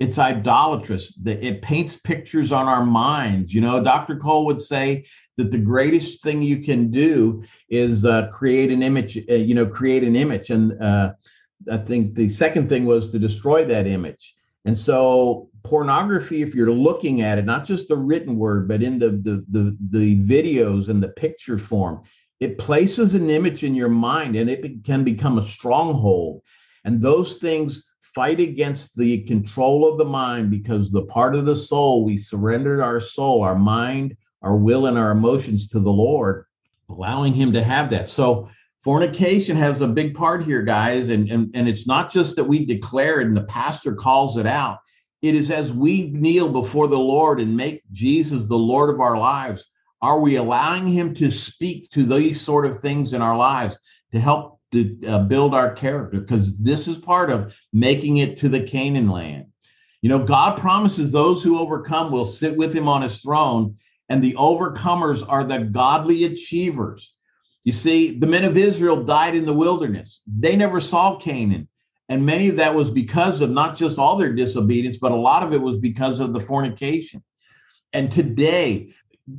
It's 0.00 0.18
idolatrous. 0.18 1.14
That 1.22 1.46
It 1.46 1.62
paints 1.62 1.96
pictures 1.96 2.50
on 2.50 2.66
our 2.66 2.84
minds. 2.84 3.54
You 3.54 3.60
know, 3.60 3.84
Dr. 3.84 4.16
Cole 4.16 4.46
would 4.46 4.60
say 4.60 5.04
that 5.36 5.52
the 5.52 5.58
greatest 5.58 6.24
thing 6.24 6.42
you 6.42 6.58
can 6.58 6.90
do 6.90 7.44
is 7.68 8.04
uh, 8.04 8.30
create 8.32 8.72
an 8.72 8.82
image. 8.82 9.16
Uh, 9.30 9.34
you 9.34 9.54
know, 9.54 9.66
create 9.66 10.02
an 10.02 10.16
image, 10.16 10.50
and 10.50 10.72
uh, 10.82 11.12
I 11.70 11.78
think 11.78 12.14
the 12.14 12.28
second 12.28 12.68
thing 12.68 12.84
was 12.86 13.10
to 13.10 13.18
destroy 13.18 13.64
that 13.66 13.86
image. 13.86 14.34
And 14.64 14.76
so 14.76 15.50
pornography, 15.62 16.42
if 16.42 16.54
you're 16.54 16.70
looking 16.70 17.22
at 17.22 17.38
it, 17.38 17.44
not 17.44 17.64
just 17.64 17.88
the 17.88 17.96
written 17.96 18.36
word, 18.36 18.68
but 18.68 18.82
in 18.82 18.98
the 18.98 19.10
the 19.10 19.44
the, 19.50 19.76
the 19.90 20.22
videos 20.24 20.88
and 20.88 21.02
the 21.02 21.08
picture 21.08 21.58
form, 21.58 22.02
it 22.40 22.58
places 22.58 23.14
an 23.14 23.30
image 23.30 23.64
in 23.64 23.74
your 23.74 23.88
mind 23.88 24.36
and 24.36 24.48
it 24.48 24.84
can 24.84 25.04
become 25.04 25.38
a 25.38 25.44
stronghold. 25.44 26.42
And 26.84 27.00
those 27.00 27.36
things 27.36 27.82
fight 28.14 28.40
against 28.40 28.96
the 28.96 29.22
control 29.24 29.90
of 29.90 29.98
the 29.98 30.04
mind 30.04 30.50
because 30.50 30.90
the 30.90 31.04
part 31.06 31.34
of 31.34 31.46
the 31.46 31.56
soul 31.56 32.04
we 32.04 32.18
surrendered 32.18 32.80
our 32.80 33.00
soul, 33.00 33.42
our 33.42 33.58
mind, 33.58 34.16
our 34.42 34.56
will, 34.56 34.86
and 34.86 34.98
our 34.98 35.10
emotions 35.10 35.68
to 35.68 35.80
the 35.80 35.92
Lord, 35.92 36.46
allowing 36.88 37.32
Him 37.32 37.52
to 37.52 37.62
have 37.62 37.90
that. 37.90 38.08
So 38.08 38.48
fornication 38.88 39.54
has 39.54 39.82
a 39.82 39.86
big 39.86 40.14
part 40.14 40.42
here 40.42 40.62
guys 40.62 41.10
and, 41.10 41.30
and 41.30 41.50
and 41.52 41.68
it's 41.68 41.86
not 41.86 42.10
just 42.10 42.36
that 42.36 42.44
we 42.44 42.64
declare 42.64 43.20
it 43.20 43.26
and 43.26 43.36
the 43.36 43.42
pastor 43.42 43.94
calls 43.94 44.38
it 44.38 44.46
out. 44.46 44.78
It 45.20 45.34
is 45.34 45.50
as 45.50 45.74
we 45.74 46.10
kneel 46.12 46.48
before 46.48 46.88
the 46.88 46.98
lord 46.98 47.38
and 47.38 47.54
make 47.54 47.82
jesus 47.92 48.48
the 48.48 48.56
lord 48.56 48.88
of 48.88 48.98
our 48.98 49.18
lives 49.18 49.62
are 50.00 50.20
we 50.20 50.36
allowing 50.36 50.86
him 50.86 51.14
to 51.16 51.30
speak 51.30 51.90
to 51.90 52.02
these 52.02 52.40
sort 52.40 52.64
of 52.64 52.80
things 52.80 53.12
in 53.12 53.20
our 53.20 53.36
lives 53.36 53.78
to 54.12 54.20
help 54.20 54.58
to 54.72 54.98
uh, 55.06 55.18
build 55.18 55.54
our 55.54 55.74
character? 55.74 56.20
Because 56.20 56.58
this 56.58 56.88
is 56.88 56.96
part 56.96 57.28
of 57.28 57.54
making 57.74 58.16
it 58.16 58.38
to 58.38 58.48
the 58.48 58.62
canaan 58.62 59.10
land. 59.10 59.48
You 60.00 60.08
know 60.08 60.24
god 60.24 60.58
promises 60.58 61.12
those 61.12 61.42
who 61.42 61.58
overcome 61.58 62.10
will 62.10 62.24
sit 62.24 62.56
with 62.56 62.74
him 62.74 62.88
on 62.88 63.02
his 63.02 63.20
throne 63.20 63.76
and 64.08 64.24
the 64.24 64.32
overcomers 64.32 65.22
are 65.28 65.44
the 65.44 65.58
godly 65.58 66.24
achievers 66.24 67.12
you 67.68 67.72
see, 67.72 68.18
the 68.18 68.26
men 68.26 68.44
of 68.44 68.56
Israel 68.56 69.04
died 69.04 69.34
in 69.34 69.44
the 69.44 69.52
wilderness. 69.52 70.22
They 70.26 70.56
never 70.56 70.80
saw 70.80 71.16
Canaan. 71.16 71.68
And 72.08 72.24
many 72.24 72.48
of 72.48 72.56
that 72.56 72.74
was 72.74 72.88
because 72.88 73.42
of 73.42 73.50
not 73.50 73.76
just 73.76 73.98
all 73.98 74.16
their 74.16 74.32
disobedience, 74.32 74.96
but 74.96 75.12
a 75.12 75.16
lot 75.16 75.42
of 75.42 75.52
it 75.52 75.60
was 75.60 75.76
because 75.76 76.18
of 76.18 76.32
the 76.32 76.40
fornication. 76.40 77.22
And 77.92 78.10
today, 78.10 78.94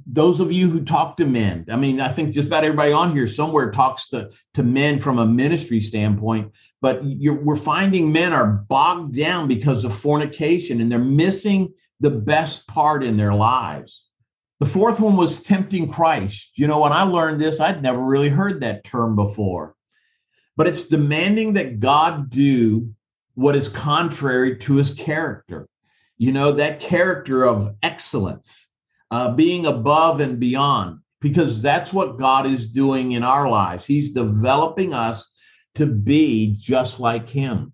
those 0.06 0.40
of 0.40 0.52
you 0.52 0.70
who 0.70 0.86
talk 0.86 1.18
to 1.18 1.26
men, 1.26 1.66
I 1.72 1.76
mean, 1.76 2.00
I 2.00 2.10
think 2.10 2.36
just 2.36 2.50
about 2.50 2.64
everybody 2.64 2.92
on 2.92 3.16
here 3.16 3.28
somewhere 3.28 3.72
talks 3.72 4.10
to, 4.10 4.30
to 4.54 4.62
men 4.62 5.00
from 5.00 5.18
a 5.18 5.26
ministry 5.26 5.82
standpoint, 5.82 6.52
but 6.82 7.02
we're 7.04 7.56
finding 7.56 8.12
men 8.12 8.32
are 8.32 8.46
bogged 8.46 9.16
down 9.16 9.48
because 9.48 9.84
of 9.86 9.96
fornication 9.98 10.82
and 10.82 10.92
they're 10.92 11.00
missing 11.00 11.74
the 12.00 12.12
best 12.12 12.68
part 12.68 13.04
in 13.04 13.18
their 13.18 13.34
lives. 13.34 14.06
The 14.60 14.66
fourth 14.66 15.00
one 15.00 15.16
was 15.16 15.42
tempting 15.42 15.92
Christ. 15.92 16.52
You 16.56 16.68
know, 16.68 16.80
when 16.80 16.92
I 16.92 17.04
learned 17.04 17.42
this, 17.42 17.60
I'd 17.60 17.82
never 17.82 18.04
really 18.04 18.30
heard 18.30 18.62
that 18.62 18.84
term 18.84 19.16
before. 19.16 19.76
But 20.58 20.68
it's 20.68 20.84
demanding 20.84 21.54
that 21.54 21.80
God 21.80 22.30
do 22.30 22.94
what 23.36 23.56
is 23.56 23.70
contrary 23.70 24.58
to 24.58 24.76
his 24.76 24.92
character. 24.92 25.70
You 26.18 26.34
know, 26.34 26.52
that 26.52 26.82
character 26.82 27.46
of 27.46 27.74
excellence, 27.82 28.70
uh, 29.12 29.32
being 29.32 29.66
above 29.66 30.20
and 30.20 30.38
beyond, 30.38 31.00
because 31.22 31.62
that's 31.62 31.94
what 31.94 32.20
God 32.20 32.46
is 32.46 32.68
doing 32.68 33.14
in 33.14 33.24
our 33.24 33.50
lives. 33.50 33.86
He's 33.86 34.12
developing 34.12 34.94
us 34.94 35.30
to 35.76 35.86
be 35.86 36.58
just 36.60 37.00
like 37.00 37.30
him. 37.30 37.72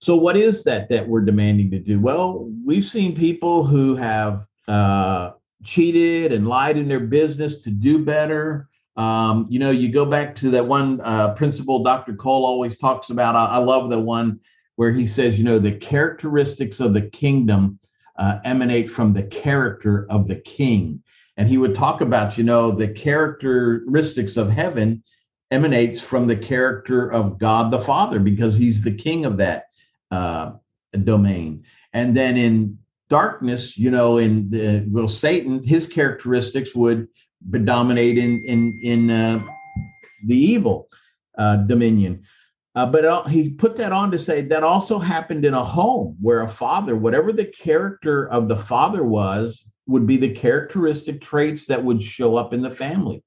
So, 0.00 0.14
what 0.14 0.36
is 0.36 0.62
that 0.64 0.88
that 0.90 1.08
we're 1.08 1.24
demanding 1.24 1.72
to 1.72 1.80
do? 1.80 1.98
Well, 1.98 2.48
we've 2.64 2.84
seen 2.84 3.16
people 3.16 3.64
who 3.64 3.96
have 3.96 4.46
uh, 4.68 5.32
cheated 5.64 6.32
and 6.32 6.48
lied 6.48 6.76
in 6.76 6.88
their 6.88 7.00
business 7.00 7.62
to 7.62 7.70
do 7.70 8.04
better. 8.04 8.68
Um, 8.96 9.46
you 9.48 9.58
know, 9.58 9.70
you 9.70 9.90
go 9.90 10.04
back 10.04 10.34
to 10.36 10.50
that 10.50 10.66
one 10.66 11.00
uh, 11.02 11.34
principle 11.34 11.82
Dr. 11.84 12.14
Cole 12.14 12.44
always 12.44 12.78
talks 12.78 13.10
about. 13.10 13.36
I, 13.36 13.46
I, 13.46 13.58
love 13.58 13.90
the 13.90 14.00
one 14.00 14.40
where 14.76 14.90
he 14.90 15.06
says, 15.06 15.38
you 15.38 15.44
know, 15.44 15.58
the 15.58 15.72
characteristics 15.72 16.80
of 16.80 16.94
the 16.94 17.02
kingdom 17.02 17.78
uh, 18.16 18.40
emanate 18.44 18.90
from 18.90 19.12
the 19.12 19.22
character 19.22 20.06
of 20.10 20.26
the 20.26 20.36
king. 20.36 21.02
And 21.36 21.48
he 21.48 21.58
would 21.58 21.76
talk 21.76 22.00
about, 22.00 22.36
you 22.36 22.42
know, 22.42 22.72
the 22.72 22.88
characteristics 22.88 24.36
of 24.36 24.50
heaven 24.50 25.04
emanates 25.50 26.00
from 26.00 26.26
the 26.26 26.36
character 26.36 27.08
of 27.10 27.38
God 27.38 27.70
the 27.70 27.80
Father 27.80 28.18
because 28.18 28.56
he's 28.56 28.82
the 28.82 28.94
king 28.94 29.24
of 29.24 29.36
that 29.36 29.66
uh, 30.10 30.52
domain. 31.04 31.64
And 31.92 32.16
then 32.16 32.36
in 32.36 32.78
darkness, 33.08 33.76
you 33.76 33.90
know, 33.90 34.18
in 34.18 34.50
the 34.50 34.84
well, 34.88 35.08
Satan, 35.08 35.62
his 35.62 35.86
characteristics 35.86 36.74
would 36.74 37.08
predominate 37.50 38.18
in 38.18 38.44
in 38.44 38.80
in 38.82 39.10
uh, 39.10 39.42
the 40.26 40.36
evil 40.36 40.88
uh, 41.36 41.56
dominion. 41.56 42.22
Uh, 42.74 42.86
but 42.86 43.04
uh, 43.04 43.24
he 43.24 43.50
put 43.50 43.76
that 43.76 43.92
on 43.92 44.10
to 44.10 44.18
say 44.18 44.42
that 44.42 44.62
also 44.62 44.98
happened 44.98 45.44
in 45.44 45.54
a 45.54 45.64
home 45.64 46.16
where 46.20 46.42
a 46.42 46.48
father, 46.48 46.94
whatever 46.94 47.32
the 47.32 47.44
character 47.44 48.28
of 48.28 48.46
the 48.46 48.56
father 48.56 49.02
was, 49.02 49.66
would 49.86 50.06
be 50.06 50.16
the 50.16 50.32
characteristic 50.32 51.20
traits 51.20 51.66
that 51.66 51.82
would 51.82 52.00
show 52.00 52.36
up 52.36 52.52
in 52.52 52.62
the 52.62 52.70
family. 52.70 53.24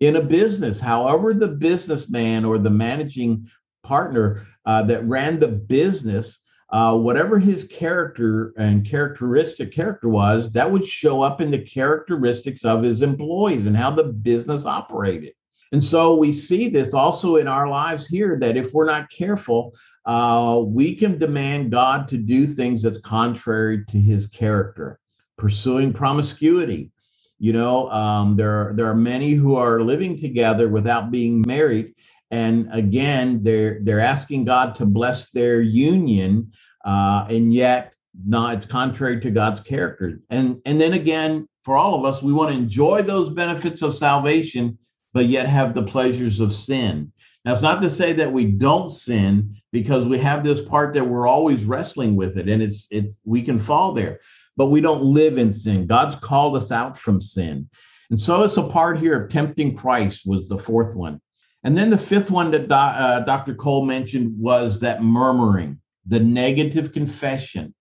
In 0.00 0.16
a 0.16 0.22
business, 0.22 0.80
however, 0.80 1.34
the 1.34 1.48
businessman 1.48 2.44
or 2.44 2.56
the 2.56 2.70
managing 2.70 3.50
partner 3.82 4.46
uh, 4.64 4.82
that 4.84 5.04
ran 5.04 5.40
the 5.40 5.48
business 5.48 6.38
uh, 6.70 6.96
whatever 6.96 7.38
his 7.38 7.64
character 7.64 8.52
and 8.58 8.84
characteristic 8.84 9.72
character 9.72 10.08
was, 10.08 10.50
that 10.52 10.70
would 10.70 10.84
show 10.84 11.22
up 11.22 11.40
in 11.40 11.50
the 11.50 11.58
characteristics 11.58 12.64
of 12.64 12.82
his 12.82 13.00
employees 13.00 13.66
and 13.66 13.76
how 13.76 13.90
the 13.90 14.04
business 14.04 14.66
operated. 14.66 15.32
And 15.72 15.82
so 15.82 16.16
we 16.16 16.32
see 16.32 16.68
this 16.68 16.94
also 16.94 17.36
in 17.36 17.48
our 17.48 17.68
lives 17.68 18.06
here 18.06 18.38
that 18.40 18.56
if 18.56 18.72
we're 18.72 18.86
not 18.86 19.10
careful, 19.10 19.74
uh, 20.04 20.62
we 20.64 20.94
can 20.94 21.18
demand 21.18 21.70
God 21.70 22.08
to 22.08 22.16
do 22.16 22.46
things 22.46 22.82
that's 22.82 22.98
contrary 22.98 23.84
to 23.86 23.98
his 23.98 24.26
character. 24.26 24.98
Pursuing 25.36 25.92
promiscuity. 25.92 26.90
You 27.38 27.52
know, 27.52 27.90
um, 27.90 28.34
there, 28.36 28.50
are, 28.50 28.72
there 28.74 28.86
are 28.86 28.96
many 28.96 29.34
who 29.34 29.54
are 29.56 29.80
living 29.80 30.18
together 30.18 30.68
without 30.68 31.10
being 31.10 31.44
married 31.46 31.94
and 32.30 32.68
again 32.72 33.42
they're 33.42 33.78
they're 33.82 34.00
asking 34.00 34.44
god 34.44 34.74
to 34.76 34.84
bless 34.84 35.30
their 35.30 35.60
union 35.60 36.52
uh, 36.84 37.26
and 37.30 37.52
yet 37.52 37.94
not 38.26 38.54
it's 38.54 38.66
contrary 38.66 39.20
to 39.20 39.30
god's 39.30 39.60
character. 39.60 40.20
And 40.30 40.60
and 40.64 40.80
then 40.80 40.92
again 40.92 41.46
for 41.68 41.76
all 41.76 41.94
of 41.94 42.06
us, 42.06 42.22
we 42.22 42.32
want 42.32 42.50
to 42.50 42.56
enjoy 42.56 43.02
those 43.02 43.28
benefits 43.28 43.82
of 43.82 43.94
salvation, 43.94 44.78
but 45.12 45.26
yet 45.26 45.46
have 45.46 45.74
the 45.74 45.82
pleasures 45.82 46.40
of 46.40 46.54
sin. 46.54 47.12
That's 47.44 47.60
not 47.60 47.82
to 47.82 47.90
say 47.90 48.14
that 48.14 48.32
we 48.32 48.52
don't 48.52 48.88
sin 48.88 49.54
because 49.70 50.06
we 50.06 50.16
have 50.16 50.42
this 50.42 50.62
part 50.62 50.94
that 50.94 51.06
we're 51.06 51.26
always 51.26 51.64
wrestling 51.64 52.16
with 52.16 52.38
it 52.38 52.48
and 52.48 52.62
it's 52.62 52.88
it's 52.90 53.16
we 53.24 53.42
can 53.42 53.58
fall 53.58 53.92
there. 53.92 54.20
But 54.56 54.68
we 54.68 54.80
don't 54.80 55.02
live 55.02 55.36
in 55.36 55.52
sin. 55.52 55.86
God's 55.86 56.14
called 56.14 56.56
us 56.56 56.72
out 56.72 56.98
from 56.98 57.20
sin. 57.20 57.68
And 58.08 58.18
so 58.18 58.44
it's 58.44 58.56
a 58.56 58.62
part 58.62 58.98
here 58.98 59.22
of 59.22 59.30
tempting 59.30 59.76
christ 59.76 60.22
was 60.24 60.48
the 60.48 60.56
fourth 60.56 60.96
one 60.96 61.20
and 61.68 61.76
then 61.76 61.90
the 61.90 61.98
fifth 61.98 62.30
one 62.30 62.50
that 62.50 62.72
uh, 62.72 63.20
dr 63.20 63.54
cole 63.54 63.84
mentioned 63.84 64.34
was 64.38 64.78
that 64.78 65.02
murmuring 65.02 65.78
the 66.06 66.18
negative 66.18 66.92
confession 66.92 67.74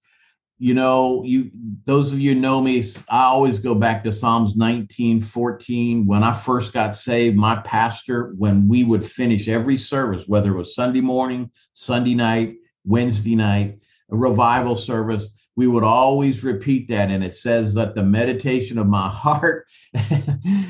you 0.59 0.73
know, 0.73 1.23
you 1.23 1.51
those 1.85 2.11
of 2.11 2.19
you 2.19 2.33
know 2.33 2.61
me, 2.61 2.83
I 3.09 3.25
always 3.25 3.59
go 3.59 3.75
back 3.75 4.03
to 4.03 4.11
Psalms 4.11 4.55
19, 4.55 5.21
14. 5.21 6.05
When 6.07 6.23
I 6.23 6.33
first 6.33 6.73
got 6.73 6.95
saved, 6.95 7.37
my 7.37 7.57
pastor, 7.57 8.33
when 8.37 8.67
we 8.67 8.83
would 8.83 9.05
finish 9.05 9.47
every 9.47 9.77
service, 9.77 10.27
whether 10.27 10.51
it 10.51 10.57
was 10.57 10.73
Sunday 10.73 11.01
morning, 11.01 11.51
Sunday 11.73 12.15
night, 12.15 12.55
Wednesday 12.85 13.35
night, 13.35 13.79
a 14.11 14.15
revival 14.15 14.75
service, 14.75 15.27
we 15.57 15.65
would 15.65 15.83
always 15.83 16.43
repeat 16.43 16.87
that. 16.87 17.09
And 17.09 17.23
it 17.23 17.33
says 17.35 17.73
that 17.73 17.95
the 17.95 18.03
meditation 18.03 18.77
of 18.77 18.85
my 18.85 19.09
heart, 19.11 19.65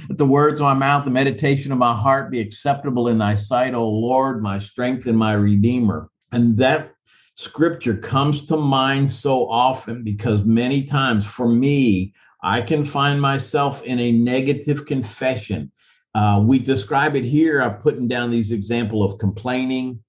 the 0.10 0.26
words 0.26 0.62
of 0.62 0.66
my 0.66 0.74
mouth, 0.74 1.04
the 1.04 1.12
meditation 1.12 1.72
of 1.74 1.78
my 1.78 1.94
heart 1.94 2.32
be 2.32 2.40
acceptable 2.40 3.10
in 3.10 3.18
thy 3.20 3.36
sight, 3.36 3.76
O 3.76 3.88
Lord, 3.88 4.42
my 4.42 4.58
strength 4.58 5.06
and 5.06 5.18
my 5.18 5.34
redeemer. 5.34 6.10
And 6.32 6.58
that 6.58 6.94
scripture 7.36 7.98
comes 7.98 8.46
to 8.46 8.56
mind 8.56 9.12
so 9.12 9.48
often 9.50 10.04
because 10.04 10.44
many 10.46 10.84
times 10.84 11.30
for 11.30 11.50
me, 11.50 12.14
I 12.42 12.62
can 12.62 12.84
find 12.84 13.22
myself 13.22 13.84
in 13.84 14.00
a 14.00 14.14
negative 14.14 14.86
confession. 14.86 15.70
Uh, 16.16 16.42
we 16.46 16.60
describe 16.60 17.16
it 17.16 17.26
here. 17.26 17.62
I've 17.62 17.82
put 17.82 18.08
down 18.08 18.32
these 18.32 18.52
example 18.52 19.04
of 19.04 19.20
complaining, 19.20 20.00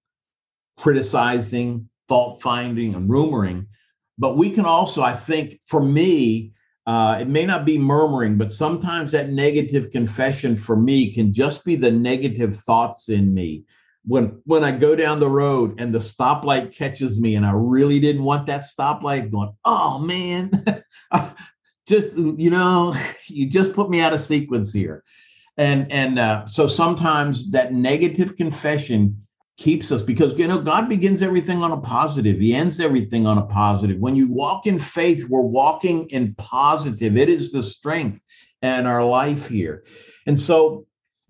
criticizing, 0.78 1.88
fault 2.06 2.40
finding, 2.40 2.94
and 2.94 3.10
rumoring. 3.10 3.66
But 4.18 4.36
we 4.36 4.50
can 4.50 4.64
also, 4.64 5.02
I 5.02 5.14
think, 5.14 5.60
for 5.66 5.82
me, 5.82 6.52
uh, 6.86 7.18
it 7.20 7.28
may 7.28 7.44
not 7.44 7.64
be 7.64 7.78
murmuring, 7.78 8.38
but 8.38 8.52
sometimes 8.52 9.12
that 9.12 9.30
negative 9.30 9.90
confession 9.90 10.56
for 10.56 10.74
me 10.76 11.12
can 11.12 11.32
just 11.32 11.64
be 11.64 11.76
the 11.76 11.90
negative 11.90 12.56
thoughts 12.56 13.08
in 13.08 13.34
me 13.34 13.64
when 14.08 14.40
when 14.44 14.64
I 14.64 14.72
go 14.72 14.96
down 14.96 15.20
the 15.20 15.28
road 15.28 15.78
and 15.78 15.94
the 15.94 15.98
stoplight 15.98 16.74
catches 16.74 17.20
me 17.20 17.34
and 17.34 17.44
I 17.44 17.52
really 17.54 18.00
didn't 18.00 18.24
want 18.24 18.46
that 18.46 18.62
stoplight 18.62 19.30
going, 19.30 19.52
oh 19.66 19.98
man, 19.98 20.50
just 21.86 22.16
you 22.16 22.50
know, 22.50 22.96
you 23.28 23.48
just 23.48 23.74
put 23.74 23.90
me 23.90 24.00
out 24.00 24.14
of 24.14 24.20
sequence 24.20 24.72
here. 24.72 25.04
And 25.58 25.92
and 25.92 26.18
uh, 26.18 26.46
so 26.46 26.68
sometimes 26.68 27.50
that 27.50 27.74
negative 27.74 28.36
confession 28.36 29.26
keeps 29.58 29.90
us 29.90 30.02
because 30.02 30.38
you 30.38 30.46
know 30.46 30.58
God 30.58 30.88
begins 30.88 31.20
everything 31.20 31.62
on 31.62 31.72
a 31.72 31.76
positive. 31.76 32.38
He 32.38 32.54
ends 32.54 32.80
everything 32.80 33.26
on 33.26 33.38
a 33.38 33.46
positive. 33.46 33.98
When 33.98 34.16
you 34.16 34.28
walk 34.28 34.66
in 34.66 34.78
faith, 34.78 35.28
we're 35.28 35.40
walking 35.40 36.08
in 36.10 36.34
positive. 36.36 37.16
It 37.16 37.28
is 37.28 37.50
the 37.50 37.62
strength 37.62 38.22
and 38.62 38.86
our 38.86 39.04
life 39.04 39.48
here. 39.48 39.84
And 40.26 40.38
so 40.38 40.86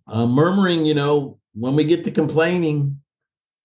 uh, 0.06 0.26
murmuring, 0.26 0.84
you 0.84 0.94
know, 0.94 1.38
when 1.54 1.74
we 1.74 1.84
get 1.84 2.04
to 2.04 2.10
complaining, 2.10 3.00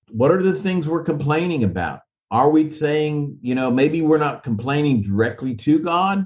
what 0.10 0.32
are 0.32 0.41
the 0.41 0.55
things 0.55 0.88
we're 0.88 1.03
complaining 1.03 1.63
about? 1.63 2.00
Are 2.32 2.50
we 2.50 2.72
saying, 2.72 3.38
you 3.41 3.55
know, 3.55 3.70
maybe 3.70 4.01
we're 4.01 4.17
not 4.17 4.43
complaining 4.43 5.03
directly 5.03 5.55
to 5.55 5.79
God, 5.79 6.25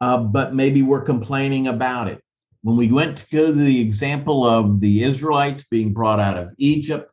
uh, 0.00 0.18
but 0.18 0.54
maybe 0.54 0.82
we're 0.82 1.02
complaining 1.02 1.66
about 1.66 2.08
it? 2.08 2.22
When 2.62 2.76
we 2.76 2.92
went 2.92 3.18
to 3.18 3.24
go 3.32 3.46
to 3.46 3.52
the 3.52 3.80
example 3.80 4.46
of 4.46 4.78
the 4.78 5.02
Israelites 5.02 5.64
being 5.68 5.92
brought 5.92 6.20
out 6.20 6.36
of 6.36 6.50
Egypt, 6.58 7.11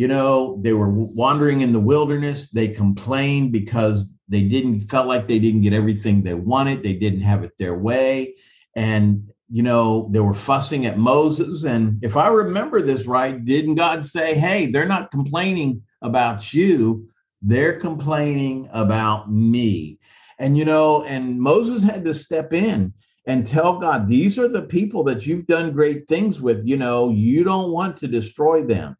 you 0.00 0.08
know, 0.08 0.58
they 0.62 0.72
were 0.72 0.88
wandering 0.88 1.60
in 1.60 1.74
the 1.74 1.86
wilderness. 1.92 2.50
They 2.50 2.68
complained 2.68 3.52
because 3.52 4.10
they 4.28 4.40
didn't 4.40 4.88
felt 4.88 5.06
like 5.06 5.28
they 5.28 5.38
didn't 5.38 5.60
get 5.60 5.74
everything 5.74 6.22
they 6.22 6.32
wanted. 6.32 6.82
They 6.82 6.94
didn't 6.94 7.20
have 7.20 7.44
it 7.44 7.52
their 7.58 7.76
way. 7.76 8.36
And 8.74 9.30
you 9.50 9.62
know, 9.62 10.08
they 10.10 10.20
were 10.20 10.32
fussing 10.32 10.86
at 10.86 10.96
Moses. 10.96 11.64
And 11.64 12.02
if 12.02 12.16
I 12.16 12.28
remember 12.28 12.80
this 12.80 13.04
right, 13.04 13.44
didn't 13.44 13.74
God 13.74 14.02
say, 14.06 14.36
hey, 14.36 14.70
they're 14.70 14.86
not 14.86 15.10
complaining 15.10 15.82
about 16.00 16.54
you, 16.54 17.10
they're 17.42 17.78
complaining 17.78 18.70
about 18.72 19.30
me? 19.30 19.98
And, 20.38 20.56
you 20.56 20.64
know, 20.64 21.04
and 21.04 21.38
Moses 21.38 21.82
had 21.82 22.06
to 22.06 22.14
step 22.14 22.54
in 22.54 22.94
and 23.26 23.46
tell 23.46 23.78
God, 23.78 24.08
these 24.08 24.38
are 24.38 24.48
the 24.48 24.62
people 24.62 25.04
that 25.04 25.26
you've 25.26 25.46
done 25.46 25.72
great 25.72 26.08
things 26.08 26.40
with. 26.40 26.64
You 26.64 26.78
know, 26.78 27.10
you 27.10 27.44
don't 27.44 27.72
want 27.72 27.98
to 27.98 28.08
destroy 28.08 28.64
them. 28.64 28.96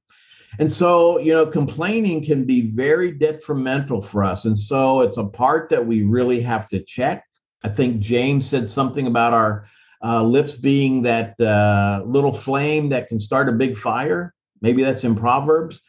And 0.60 0.70
so, 0.70 1.18
you 1.18 1.32
know, 1.32 1.46
complaining 1.46 2.22
can 2.22 2.44
be 2.44 2.70
very 2.70 3.12
detrimental 3.12 4.02
for 4.02 4.22
us. 4.22 4.44
And 4.44 4.58
so 4.58 5.00
it's 5.00 5.16
a 5.16 5.24
part 5.24 5.70
that 5.70 5.86
we 5.86 6.02
really 6.02 6.42
have 6.42 6.68
to 6.68 6.84
check. 6.84 7.24
I 7.64 7.68
think 7.70 8.00
James 8.00 8.46
said 8.46 8.68
something 8.68 9.06
about 9.06 9.32
our 9.32 9.64
uh, 10.04 10.22
lips 10.22 10.56
being 10.56 11.00
that 11.02 11.40
uh, 11.40 12.02
little 12.04 12.32
flame 12.32 12.90
that 12.90 13.08
can 13.08 13.18
start 13.18 13.48
a 13.48 13.52
big 13.52 13.74
fire. 13.74 14.34
Maybe 14.60 14.82
that's 14.82 15.02
in 15.02 15.16
Proverbs. 15.16 15.80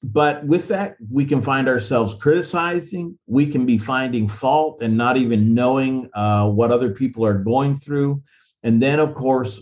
But 0.00 0.46
with 0.46 0.68
that, 0.68 0.96
we 1.10 1.24
can 1.24 1.42
find 1.42 1.68
ourselves 1.68 2.14
criticizing. 2.14 3.18
We 3.26 3.46
can 3.50 3.66
be 3.66 3.78
finding 3.78 4.28
fault 4.28 4.80
and 4.80 4.96
not 4.96 5.16
even 5.16 5.54
knowing 5.54 6.08
uh, 6.14 6.48
what 6.48 6.70
other 6.70 6.90
people 6.92 7.26
are 7.26 7.34
going 7.34 7.76
through. 7.76 8.22
And 8.62 8.80
then, 8.80 9.00
of 9.00 9.12
course, 9.12 9.60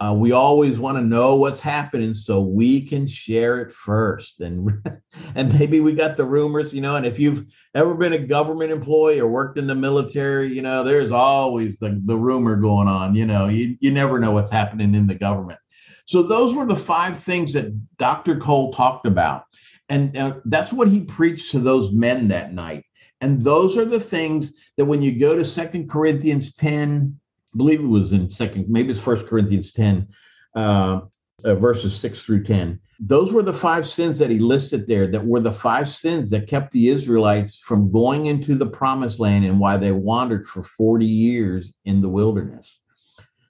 uh, 0.00 0.14
we 0.16 0.30
always 0.30 0.78
want 0.78 0.96
to 0.96 1.02
know 1.02 1.34
what's 1.34 1.58
happening 1.58 2.14
so 2.14 2.40
we 2.40 2.80
can 2.86 3.08
share 3.08 3.60
it 3.60 3.72
first. 3.72 4.40
And 4.40 4.70
and 5.34 5.52
maybe 5.58 5.80
we 5.80 5.92
got 5.94 6.16
the 6.16 6.24
rumors 6.24 6.72
you 6.72 6.80
know 6.80 6.96
and 6.96 7.04
if 7.04 7.18
you've 7.18 7.46
ever 7.74 7.94
been 7.94 8.12
a 8.12 8.18
government 8.18 8.70
employee 8.70 9.20
or 9.20 9.28
worked 9.28 9.58
in 9.58 9.66
the 9.66 9.74
military 9.74 10.54
you 10.54 10.62
know 10.62 10.82
there's 10.84 11.10
always 11.10 11.76
the, 11.78 12.00
the 12.04 12.16
rumor 12.16 12.56
going 12.56 12.88
on 12.88 13.14
you 13.14 13.26
know 13.26 13.48
you, 13.48 13.76
you 13.80 13.90
never 13.90 14.18
know 14.18 14.30
what's 14.30 14.50
happening 14.50 14.94
in 14.94 15.06
the 15.06 15.14
government. 15.14 15.58
So 16.06 16.22
those 16.22 16.54
were 16.54 16.66
the 16.66 16.76
five 16.76 17.18
things 17.18 17.52
that 17.54 17.96
dr 17.96 18.38
cole 18.38 18.72
talked 18.72 19.06
about. 19.06 19.44
And 19.88 20.16
uh, 20.16 20.34
that's 20.44 20.72
what 20.72 20.88
he 20.88 21.00
preached 21.00 21.50
to 21.52 21.58
those 21.58 21.92
men 21.92 22.28
that 22.28 22.52
night. 22.52 22.84
And 23.20 23.42
those 23.42 23.76
are 23.76 23.86
the 23.86 24.00
things 24.00 24.52
that 24.76 24.84
when 24.84 25.02
you 25.02 25.18
go 25.18 25.34
to 25.34 25.44
second 25.44 25.90
corinthians 25.90 26.54
10 26.54 27.18
believe 27.58 27.80
it 27.80 27.86
was 27.86 28.12
in 28.12 28.30
second, 28.30 28.66
maybe 28.68 28.90
it's 28.90 29.02
First 29.02 29.26
Corinthians 29.26 29.72
10, 29.72 30.08
uh, 30.56 31.00
uh, 31.44 31.54
verses 31.54 31.94
6 31.96 32.22
through 32.22 32.44
10. 32.44 32.80
Those 33.00 33.32
were 33.32 33.42
the 33.42 33.54
five 33.54 33.86
sins 33.86 34.18
that 34.18 34.30
he 34.30 34.38
listed 34.38 34.88
there 34.88 35.06
that 35.08 35.24
were 35.24 35.40
the 35.40 35.52
five 35.52 35.88
sins 35.88 36.30
that 36.30 36.48
kept 36.48 36.72
the 36.72 36.88
Israelites 36.88 37.56
from 37.56 37.92
going 37.92 38.26
into 38.26 38.54
the 38.56 38.66
promised 38.66 39.20
land 39.20 39.44
and 39.44 39.60
why 39.60 39.76
they 39.76 39.92
wandered 39.92 40.46
for 40.46 40.62
40 40.62 41.06
years 41.06 41.72
in 41.84 42.00
the 42.00 42.08
wilderness. 42.08 42.66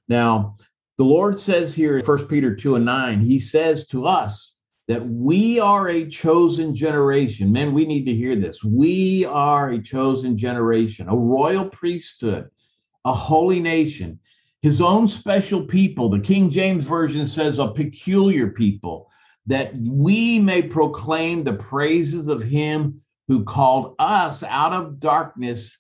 Now, 0.09 0.57
the 0.99 1.05
Lord 1.05 1.39
says 1.39 1.75
here 1.75 1.97
in 1.97 2.05
1 2.05 2.27
Peter 2.27 2.55
2 2.55 2.75
and 2.75 2.85
9, 2.85 3.21
he 3.21 3.39
says 3.39 3.87
to 3.89 4.07
us 4.07 4.57
that 4.89 5.07
we 5.07 5.61
are 5.61 5.89
a 5.89 6.09
chosen 6.09 6.75
generation. 6.75 7.53
Men, 7.53 7.73
we 7.73 7.87
need 7.87 8.05
to 8.07 8.15
hear 8.15 8.35
this. 8.35 8.65
We 8.65 9.25
are 9.25 9.71
a 9.71 9.83
chosen 9.83 10.37
generation, 10.37 11.09
a 11.09 11.17
royal 11.17 11.67
priesthood, 11.67 12.51
a 13.05 13.13
holy 13.13 13.61
nation, 13.61 14.19
his 14.63 14.81
own 14.81 15.09
special 15.09 15.63
people. 15.63 16.11
The 16.11 16.21
King 16.21 16.51
James 16.51 16.87
Version 16.87 17.27
says 17.27 17.59
a 17.59 17.69
peculiar 17.69 18.49
people, 18.49 19.09
that 19.47 19.73
we 19.77 20.39
may 20.39 20.63
proclaim 20.63 21.43
the 21.43 21.55
praises 21.55 22.29
of 22.29 22.43
him 22.43 23.01
who 23.29 23.45
called 23.45 23.95
us 23.99 24.43
out 24.43 24.73
of 24.73 25.01
darkness 25.01 25.79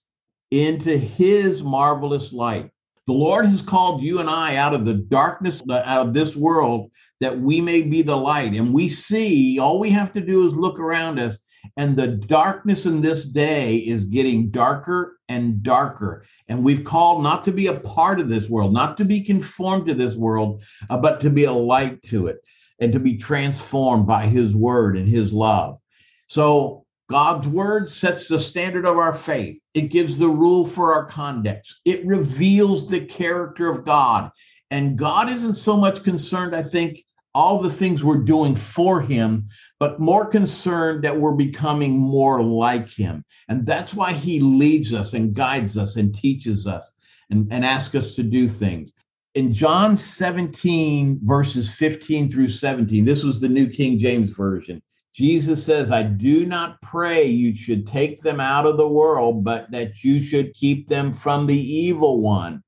into 0.50 0.96
his 0.96 1.62
marvelous 1.62 2.32
light. 2.32 2.70
The 3.06 3.12
Lord 3.12 3.46
has 3.46 3.62
called 3.62 4.02
you 4.02 4.20
and 4.20 4.28
I 4.28 4.56
out 4.56 4.74
of 4.74 4.84
the 4.84 4.94
darkness, 4.94 5.62
out 5.70 6.06
of 6.06 6.14
this 6.14 6.36
world, 6.36 6.90
that 7.20 7.38
we 7.38 7.60
may 7.60 7.82
be 7.82 8.02
the 8.02 8.16
light. 8.16 8.52
And 8.52 8.72
we 8.72 8.88
see, 8.88 9.58
all 9.58 9.78
we 9.78 9.90
have 9.90 10.12
to 10.12 10.20
do 10.20 10.46
is 10.46 10.54
look 10.54 10.78
around 10.78 11.18
us 11.18 11.38
and 11.76 11.96
the 11.96 12.08
darkness 12.08 12.86
in 12.86 13.00
this 13.00 13.26
day 13.26 13.76
is 13.76 14.04
getting 14.04 14.50
darker 14.50 15.18
and 15.28 15.62
darker. 15.62 16.24
And 16.48 16.64
we've 16.64 16.84
called 16.84 17.22
not 17.22 17.44
to 17.44 17.52
be 17.52 17.66
a 17.66 17.80
part 17.80 18.20
of 18.20 18.28
this 18.28 18.48
world, 18.48 18.72
not 18.72 18.96
to 18.96 19.04
be 19.04 19.20
conformed 19.20 19.86
to 19.86 19.94
this 19.94 20.14
world, 20.14 20.62
uh, 20.88 20.96
but 20.96 21.20
to 21.20 21.30
be 21.30 21.44
a 21.44 21.52
light 21.52 22.02
to 22.04 22.26
it 22.26 22.38
and 22.78 22.92
to 22.92 23.00
be 23.00 23.16
transformed 23.18 24.06
by 24.06 24.26
his 24.26 24.54
word 24.54 24.96
and 24.96 25.08
his 25.08 25.32
love. 25.32 25.78
So 26.28 26.86
God's 27.10 27.48
word 27.48 27.88
sets 27.88 28.28
the 28.28 28.38
standard 28.38 28.86
of 28.86 28.98
our 28.98 29.12
faith. 29.12 29.58
It 29.74 29.90
gives 29.90 30.18
the 30.18 30.28
rule 30.28 30.66
for 30.66 30.94
our 30.94 31.06
conduct. 31.06 31.74
It 31.84 32.06
reveals 32.06 32.88
the 32.88 33.00
character 33.00 33.68
of 33.70 33.84
God. 33.84 34.30
And 34.70 34.98
God 34.98 35.30
isn't 35.30 35.54
so 35.54 35.76
much 35.76 36.04
concerned, 36.04 36.54
I 36.54 36.62
think, 36.62 37.02
all 37.38 37.60
the 37.60 37.70
things 37.70 38.02
we're 38.02 38.16
doing 38.36 38.56
for 38.56 39.00
him, 39.00 39.46
but 39.78 40.00
more 40.00 40.26
concerned 40.26 41.04
that 41.04 41.20
we're 41.20 41.40
becoming 41.46 41.96
more 41.96 42.42
like 42.42 42.88
him. 42.88 43.24
And 43.48 43.64
that's 43.64 43.94
why 43.94 44.12
he 44.12 44.40
leads 44.40 44.92
us 44.92 45.14
and 45.14 45.34
guides 45.34 45.78
us 45.78 45.94
and 45.94 46.12
teaches 46.12 46.66
us. 46.66 46.92
and, 47.30 47.46
and 47.52 47.64
ask 47.64 47.94
us 47.94 48.14
to 48.16 48.22
do 48.22 48.48
things. 48.48 48.90
In 49.34 49.52
John 49.52 49.96
17, 49.96 51.20
verses 51.22 51.72
15 51.72 52.28
through 52.30 52.48
17, 52.48 53.04
this 53.04 53.22
was 53.22 53.38
the 53.38 53.48
New 53.48 53.68
King 53.68 53.98
James 53.98 54.30
Version. 54.30 54.82
Jesus 55.14 55.64
says, 55.64 55.92
I 55.92 56.02
do 56.02 56.46
not 56.46 56.80
pray 56.82 57.24
you 57.24 57.54
should 57.56 57.86
take 57.86 58.20
them 58.20 58.40
out 58.40 58.66
of 58.66 58.78
the 58.78 58.88
world, 58.88 59.44
but 59.44 59.70
that 59.70 60.02
you 60.02 60.22
should 60.22 60.54
keep 60.54 60.88
them 60.88 61.12
from 61.12 61.46
the 61.46 61.60
evil 61.60 62.20
one. 62.20 62.64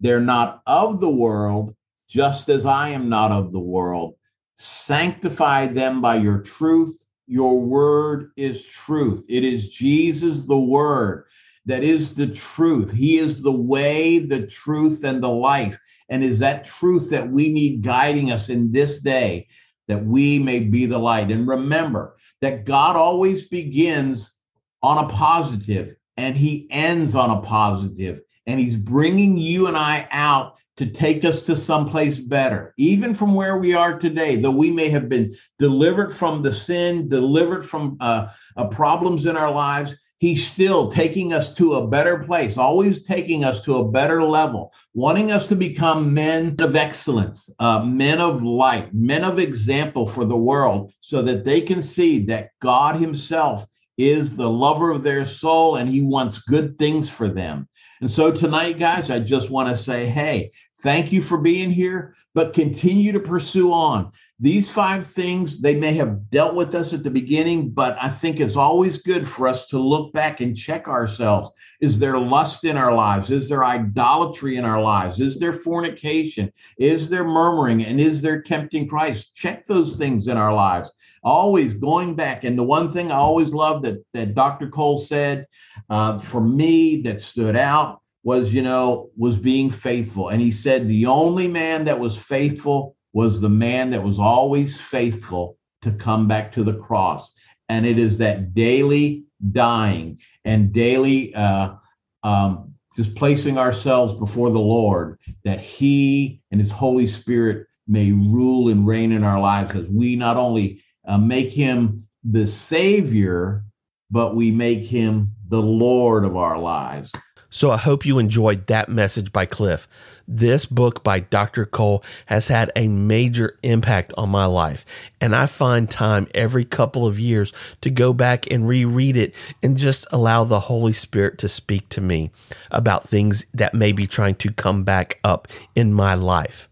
They're 0.00 0.20
not 0.20 0.62
of 0.66 1.00
the 1.00 1.10
world, 1.10 1.74
just 2.14 2.48
as 2.48 2.64
I 2.64 2.90
am 2.90 3.08
not 3.08 3.32
of 3.32 3.50
the 3.50 3.58
world. 3.58 4.14
Sanctify 4.56 5.66
them 5.66 6.00
by 6.00 6.14
your 6.14 6.38
truth. 6.38 7.04
Your 7.26 7.60
word 7.60 8.30
is 8.36 8.64
truth. 8.66 9.26
It 9.28 9.42
is 9.42 9.68
Jesus, 9.70 10.46
the 10.46 10.56
word, 10.56 11.24
that 11.66 11.82
is 11.82 12.14
the 12.14 12.28
truth. 12.28 12.92
He 12.92 13.18
is 13.18 13.42
the 13.42 13.50
way, 13.50 14.20
the 14.20 14.46
truth, 14.46 15.02
and 15.02 15.20
the 15.20 15.28
life. 15.28 15.76
And 16.08 16.22
is 16.22 16.38
that 16.38 16.64
truth 16.64 17.10
that 17.10 17.28
we 17.28 17.52
need 17.52 17.82
guiding 17.82 18.30
us 18.30 18.48
in 18.48 18.70
this 18.70 19.00
day 19.00 19.48
that 19.88 20.04
we 20.04 20.38
may 20.38 20.60
be 20.60 20.86
the 20.86 20.98
light? 20.98 21.32
And 21.32 21.48
remember 21.48 22.14
that 22.40 22.64
God 22.64 22.94
always 22.94 23.48
begins 23.48 24.36
on 24.84 25.04
a 25.04 25.08
positive 25.08 25.96
and 26.16 26.36
he 26.36 26.68
ends 26.70 27.16
on 27.16 27.30
a 27.30 27.40
positive, 27.40 28.20
and 28.46 28.60
he's 28.60 28.76
bringing 28.76 29.36
you 29.36 29.66
and 29.66 29.76
I 29.76 30.06
out 30.12 30.58
to 30.76 30.86
take 30.86 31.24
us 31.24 31.42
to 31.42 31.56
someplace 31.56 32.18
better, 32.18 32.74
even 32.76 33.14
from 33.14 33.34
where 33.34 33.58
we 33.58 33.74
are 33.74 33.98
today, 33.98 34.36
though 34.36 34.50
we 34.50 34.70
may 34.70 34.88
have 34.88 35.08
been 35.08 35.34
delivered 35.58 36.12
from 36.12 36.42
the 36.42 36.52
sin, 36.52 37.08
delivered 37.08 37.68
from 37.68 37.96
uh, 38.00 38.28
uh, 38.56 38.66
problems 38.66 39.26
in 39.26 39.36
our 39.36 39.52
lives. 39.52 39.94
He's 40.18 40.46
still 40.46 40.90
taking 40.90 41.32
us 41.32 41.52
to 41.54 41.74
a 41.74 41.86
better 41.86 42.18
place, 42.18 42.56
always 42.56 43.02
taking 43.02 43.44
us 43.44 43.62
to 43.64 43.76
a 43.76 43.90
better 43.90 44.24
level, 44.24 44.72
wanting 44.94 45.30
us 45.30 45.48
to 45.48 45.56
become 45.56 46.14
men 46.14 46.56
of 46.58 46.76
excellence, 46.76 47.50
uh, 47.58 47.84
men 47.84 48.20
of 48.20 48.42
light, 48.42 48.94
men 48.94 49.22
of 49.22 49.38
example 49.38 50.06
for 50.06 50.24
the 50.24 50.36
world, 50.36 50.92
so 51.00 51.20
that 51.22 51.44
they 51.44 51.60
can 51.60 51.82
see 51.82 52.24
that 52.26 52.50
God 52.60 52.96
Himself 52.96 53.66
is 53.96 54.36
the 54.36 54.50
lover 54.50 54.90
of 54.90 55.02
their 55.02 55.24
soul 55.24 55.76
and 55.76 55.88
He 55.88 56.00
wants 56.00 56.38
good 56.38 56.78
things 56.78 57.08
for 57.08 57.28
them. 57.28 57.68
And 58.00 58.10
so 58.10 58.30
tonight, 58.30 58.78
guys, 58.78 59.10
I 59.10 59.20
just 59.20 59.50
want 59.50 59.68
to 59.68 59.76
say, 59.76 60.06
hey, 60.06 60.50
Thank 60.84 61.12
you 61.12 61.22
for 61.22 61.38
being 61.38 61.70
here, 61.70 62.14
but 62.34 62.52
continue 62.52 63.10
to 63.12 63.20
pursue 63.20 63.72
on. 63.72 64.12
These 64.38 64.68
five 64.68 65.06
things, 65.06 65.60
they 65.60 65.76
may 65.76 65.94
have 65.94 66.28
dealt 66.28 66.54
with 66.54 66.74
us 66.74 66.92
at 66.92 67.04
the 67.04 67.10
beginning, 67.10 67.70
but 67.70 67.96
I 67.98 68.10
think 68.10 68.38
it's 68.38 68.56
always 68.56 68.98
good 68.98 69.26
for 69.26 69.48
us 69.48 69.66
to 69.68 69.78
look 69.78 70.12
back 70.12 70.40
and 70.42 70.54
check 70.54 70.86
ourselves. 70.86 71.50
Is 71.80 71.98
there 71.98 72.18
lust 72.18 72.64
in 72.64 72.76
our 72.76 72.92
lives? 72.92 73.30
Is 73.30 73.48
there 73.48 73.64
idolatry 73.64 74.56
in 74.56 74.66
our 74.66 74.82
lives? 74.82 75.20
Is 75.20 75.38
there 75.38 75.54
fornication? 75.54 76.52
Is 76.76 77.08
there 77.08 77.24
murmuring? 77.24 77.82
And 77.84 77.98
is 77.98 78.20
there 78.20 78.42
tempting 78.42 78.88
Christ? 78.88 79.34
Check 79.34 79.64
those 79.64 79.96
things 79.96 80.28
in 80.28 80.36
our 80.36 80.52
lives. 80.52 80.92
Always 81.24 81.72
going 81.72 82.14
back. 82.14 82.44
And 82.44 82.58
the 82.58 82.62
one 82.62 82.90
thing 82.90 83.10
I 83.10 83.16
always 83.16 83.50
loved 83.50 83.84
that, 83.84 84.04
that 84.12 84.34
Dr. 84.34 84.68
Cole 84.68 84.98
said 84.98 85.46
uh, 85.88 86.18
for 86.18 86.40
me 86.40 87.00
that 87.02 87.22
stood 87.22 87.56
out 87.56 88.02
was, 88.22 88.52
you 88.52 88.62
know, 88.62 89.10
was 89.16 89.36
being 89.36 89.70
faithful. 89.70 90.28
And 90.28 90.40
he 90.40 90.50
said 90.50 90.86
the 90.86 91.06
only 91.06 91.48
man 91.48 91.84
that 91.86 91.98
was 91.98 92.16
faithful 92.16 92.96
was 93.12 93.40
the 93.40 93.48
man 93.48 93.90
that 93.90 94.02
was 94.02 94.18
always 94.18 94.80
faithful 94.80 95.56
to 95.82 95.92
come 95.92 96.26
back 96.26 96.52
to 96.52 96.64
the 96.64 96.74
cross. 96.74 97.32
And 97.68 97.86
it 97.86 97.98
is 97.98 98.18
that 98.18 98.54
daily 98.54 99.24
dying 99.52 100.18
and 100.44 100.72
daily 100.72 101.34
uh, 101.34 101.74
um, 102.22 102.74
just 102.96 103.14
placing 103.14 103.58
ourselves 103.58 104.14
before 104.14 104.50
the 104.50 104.58
Lord 104.58 105.18
that 105.44 105.60
He 105.60 106.42
and 106.50 106.60
His 106.60 106.70
Holy 106.70 107.06
Spirit 107.06 107.66
may 107.86 108.12
rule 108.12 108.68
and 108.68 108.86
reign 108.86 109.12
in 109.12 109.24
our 109.24 109.40
lives 109.40 109.74
as 109.74 109.86
we 109.86 110.16
not 110.16 110.36
only 110.36 110.82
uh, 111.04 111.18
make 111.18 111.52
Him 111.52 112.06
the 112.22 112.46
Savior, 112.46 113.64
but 114.10 114.34
we 114.34 114.50
make 114.50 114.80
Him 114.80 115.32
the 115.48 115.62
Lord 115.62 116.24
of 116.24 116.36
our 116.36 116.58
lives. 116.58 117.12
So 117.54 117.70
I 117.70 117.76
hope 117.76 118.04
you 118.04 118.18
enjoyed 118.18 118.66
that 118.66 118.88
message 118.88 119.32
by 119.32 119.46
Cliff. 119.46 119.86
This 120.26 120.66
book 120.66 121.04
by 121.04 121.20
Dr. 121.20 121.64
Cole 121.64 122.02
has 122.26 122.48
had 122.48 122.72
a 122.74 122.88
major 122.88 123.60
impact 123.62 124.12
on 124.16 124.28
my 124.28 124.46
life, 124.46 124.84
and 125.20 125.36
I 125.36 125.46
find 125.46 125.88
time 125.88 126.26
every 126.34 126.64
couple 126.64 127.06
of 127.06 127.20
years 127.20 127.52
to 127.82 127.90
go 127.90 128.12
back 128.12 128.50
and 128.50 128.66
reread 128.66 129.16
it 129.16 129.36
and 129.62 129.76
just 129.76 130.04
allow 130.10 130.42
the 130.42 130.58
Holy 130.58 130.92
Spirit 130.92 131.38
to 131.38 131.48
speak 131.48 131.88
to 131.90 132.00
me 132.00 132.32
about 132.72 133.08
things 133.08 133.46
that 133.54 133.72
may 133.72 133.92
be 133.92 134.08
trying 134.08 134.34
to 134.34 134.50
come 134.50 134.82
back 134.82 135.20
up 135.22 135.46
in 135.76 135.92
my 135.92 136.14
life. 136.14 136.68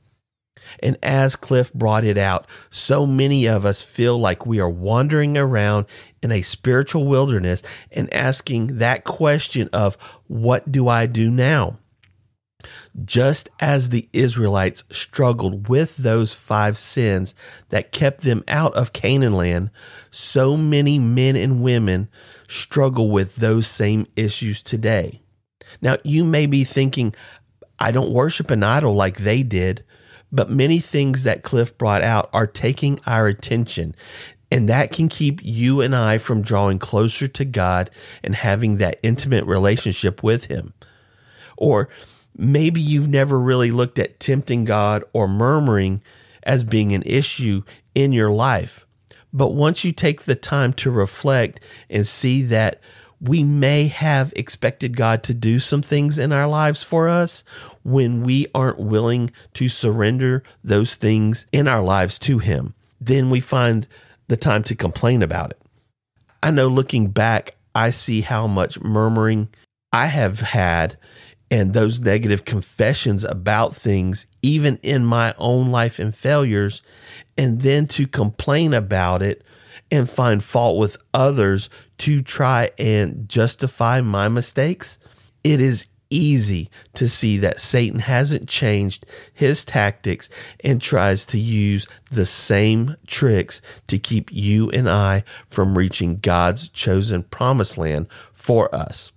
And 0.81 0.97
as 1.03 1.37
Cliff 1.37 1.73
brought 1.73 2.05
it 2.05 2.19
out, 2.19 2.47
so 2.71 3.07
many 3.07 3.47
of 3.47 3.65
us 3.65 3.83
feel 3.83 4.19
like 4.19 4.47
we 4.47 4.61
are 4.61 4.71
wandering 4.71 5.37
around 5.37 5.87
in 6.23 6.33
a 6.33 6.43
spiritual 6.43 7.07
wilderness 7.07 7.63
and 7.91 8.13
asking 8.13 8.79
that 8.79 9.05
question 9.05 9.69
of, 9.73 9.97
What 10.27 10.71
do 10.71 10.89
I 10.89 11.07
do 11.07 11.31
now? 11.31 11.79
Just 13.05 13.49
as 13.61 13.89
the 13.89 14.09
Israelites 14.13 14.85
struggled 14.91 15.69
with 15.69 15.97
those 15.97 16.33
five 16.33 16.79
sins 16.79 17.35
that 17.71 17.91
kept 17.91 18.21
them 18.21 18.45
out 18.47 18.75
of 18.75 18.93
Canaan 18.93 19.35
land, 19.35 19.71
so 20.11 20.57
many 20.57 20.99
men 20.99 21.35
and 21.35 21.63
women 21.63 22.09
struggle 22.49 23.11
with 23.11 23.37
those 23.37 23.67
same 23.67 24.07
issues 24.15 24.63
today. 24.63 25.23
Now, 25.81 25.97
you 26.05 26.25
may 26.25 26.47
be 26.47 26.65
thinking, 26.65 27.15
I 27.79 27.91
don't 27.91 28.13
worship 28.13 28.51
an 28.51 28.63
idol 28.63 28.95
like 28.95 29.19
they 29.19 29.43
did. 29.43 29.85
But 30.33 30.51
many 30.51 30.81
things 30.81 31.23
that 31.25 31.43
Cliff 31.43 31.77
brought 31.77 32.03
out 32.03 32.31
are 32.33 32.47
taking 32.47 33.01
our 33.07 33.27
attention. 33.27 33.95
And 34.51 34.69
that 34.69 34.93
can 34.93 35.09
keep 35.09 35.41
you 35.43 35.81
and 35.81 35.95
I 35.95 36.19
from 36.19 36.43
drawing 36.43 36.79
closer 36.79 37.29
to 37.29 37.45
God 37.45 37.91
and 38.25 38.35
having 38.35 38.79
that 38.79 38.99
intimate 39.03 39.45
relationship 39.45 40.23
with 40.23 40.47
Him. 40.47 40.73
Or 41.57 41.89
maybe 42.37 42.81
you've 42.81 43.09
never 43.09 43.39
really 43.39 43.71
looked 43.71 43.99
at 43.99 44.21
tempting 44.21 44.65
God 44.65 45.05
or 45.13 45.29
murmuring 45.29 46.03
as 46.43 46.65
being 46.65 46.93
an 46.93 47.03
issue 47.05 47.63
in 47.95 48.13
your 48.13 48.31
life. 48.31 48.87
But 49.33 49.55
once 49.55 49.85
you 49.85 49.93
take 49.93 50.25
the 50.25 50.35
time 50.35 50.73
to 50.75 50.91
reflect 50.91 51.61
and 51.89 52.07
see 52.07 52.43
that 52.43 52.81
we 53.21 53.45
may 53.45 53.87
have 53.87 54.33
expected 54.35 54.97
God 54.97 55.23
to 55.23 55.35
do 55.35 55.61
some 55.61 55.81
things 55.81 56.19
in 56.19 56.33
our 56.33 56.49
lives 56.49 56.83
for 56.83 57.09
us 57.09 57.45
when 57.85 58.23
we 58.23 58.47
aren't 58.55 58.79
willing 58.79 59.31
to 59.55 59.69
surrender 59.69 60.43
those 60.63 60.95
things 60.97 61.47
in 61.53 61.69
our 61.69 61.83
lives 61.83 62.19
to 62.21 62.39
Him. 62.39 62.75
Then 63.01 63.31
we 63.31 63.41
find 63.41 63.87
the 64.29 64.37
time 64.37 64.63
to 64.65 64.75
complain 64.75 65.23
about 65.23 65.51
it. 65.51 65.61
I 66.43 66.51
know 66.51 66.69
looking 66.69 67.09
back, 67.09 67.57
I 67.75 67.91
see 67.91 68.21
how 68.21 68.47
much 68.47 68.81
murmuring 68.81 69.49
I 69.93 70.07
have 70.07 70.41
had 70.41 70.97
and 71.51 71.75
those 71.75 72.01
negative 72.01 72.47
confessions 72.47 73.25
about 73.25 73.77
things, 73.77 74.27
even 74.41 74.79
in 74.83 75.05
my 75.05 75.35
own 75.37 75.71
life 75.71 75.99
and 75.99 76.15
failures, 76.15 76.81
and 77.37 77.61
then 77.61 77.87
to 77.89 78.07
complain 78.07 78.73
about 78.73 79.21
it 79.21 79.45
and 79.91 80.09
find 80.09 80.43
fault 80.43 80.79
with 80.79 80.97
others 81.13 81.69
to 81.99 82.23
try 82.23 82.71
and 82.79 83.29
justify 83.29 84.01
my 84.01 84.29
mistakes, 84.29 84.99
it 85.45 85.61
is 85.61 85.87
easy 86.13 86.71
to 86.95 87.09
see 87.09 87.39
that 87.39 87.61
Satan 87.61 88.01
hasn't 88.01 88.49
changed 88.49 89.07
his 89.33 89.65
tactics 89.65 90.29
and 90.63 90.81
tries 90.81 91.25
to 91.27 91.39
use 91.39 91.87
the 92.11 92.25
same 92.25 92.97
tricks 93.07 93.61
to 93.89 93.99
keep 93.99 94.31
you 94.33 94.71
and 94.71 94.89
I 94.89 95.25
from 95.49 95.77
reaching 95.77 96.19
God's 96.19 96.69
chosen 96.69 97.23
promised 97.25 97.79
land 97.79 98.07
for 98.33 98.73
us. 98.75 99.13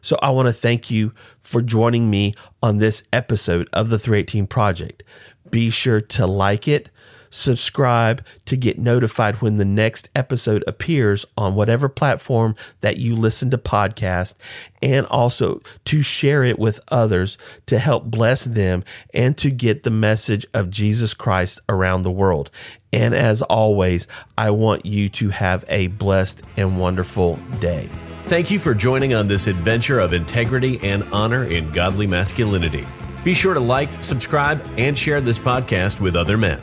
So 0.00 0.18
I 0.20 0.30
want 0.30 0.48
to 0.48 0.52
thank 0.52 0.90
you 0.90 1.12
for 1.40 1.62
joining 1.62 2.10
me 2.10 2.34
on 2.62 2.78
this 2.78 3.04
episode 3.12 3.68
of 3.72 3.88
the 3.88 3.98
318 3.98 4.46
Project. 4.46 5.02
Be 5.50 5.70
sure 5.70 6.00
to 6.00 6.26
like 6.26 6.66
it, 6.66 6.88
subscribe 7.32 8.24
to 8.44 8.56
get 8.56 8.78
notified 8.78 9.40
when 9.40 9.56
the 9.56 9.64
next 9.64 10.08
episode 10.14 10.62
appears 10.66 11.24
on 11.36 11.54
whatever 11.54 11.88
platform 11.88 12.54
that 12.82 12.98
you 12.98 13.16
listen 13.16 13.50
to 13.50 13.58
podcast 13.58 14.36
and 14.80 15.06
also 15.06 15.60
to 15.86 16.02
share 16.02 16.44
it 16.44 16.58
with 16.58 16.78
others 16.88 17.38
to 17.66 17.78
help 17.78 18.04
bless 18.04 18.44
them 18.44 18.84
and 19.14 19.36
to 19.38 19.50
get 19.50 19.82
the 19.82 19.90
message 19.90 20.46
of 20.54 20.70
Jesus 20.70 21.14
Christ 21.14 21.58
around 21.68 22.02
the 22.02 22.10
world. 22.10 22.50
And 22.92 23.14
as 23.14 23.40
always, 23.42 24.06
I 24.36 24.50
want 24.50 24.84
you 24.84 25.08
to 25.08 25.30
have 25.30 25.64
a 25.68 25.86
blessed 25.86 26.42
and 26.56 26.78
wonderful 26.78 27.36
day. 27.58 27.88
Thank 28.26 28.50
you 28.50 28.58
for 28.58 28.74
joining 28.74 29.14
on 29.14 29.26
this 29.26 29.46
adventure 29.46 29.98
of 29.98 30.12
integrity 30.12 30.78
and 30.82 31.02
honor 31.12 31.44
in 31.44 31.70
godly 31.70 32.06
masculinity. 32.06 32.86
Be 33.24 33.34
sure 33.34 33.54
to 33.54 33.60
like, 33.60 33.88
subscribe, 34.02 34.66
and 34.76 34.98
share 34.98 35.20
this 35.20 35.38
podcast 35.38 36.00
with 36.00 36.16
other 36.16 36.36
men. 36.36 36.60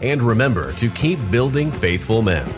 And 0.00 0.22
remember 0.22 0.72
to 0.74 0.88
keep 0.88 1.18
building 1.30 1.70
faithful 1.70 2.22
men. 2.22 2.48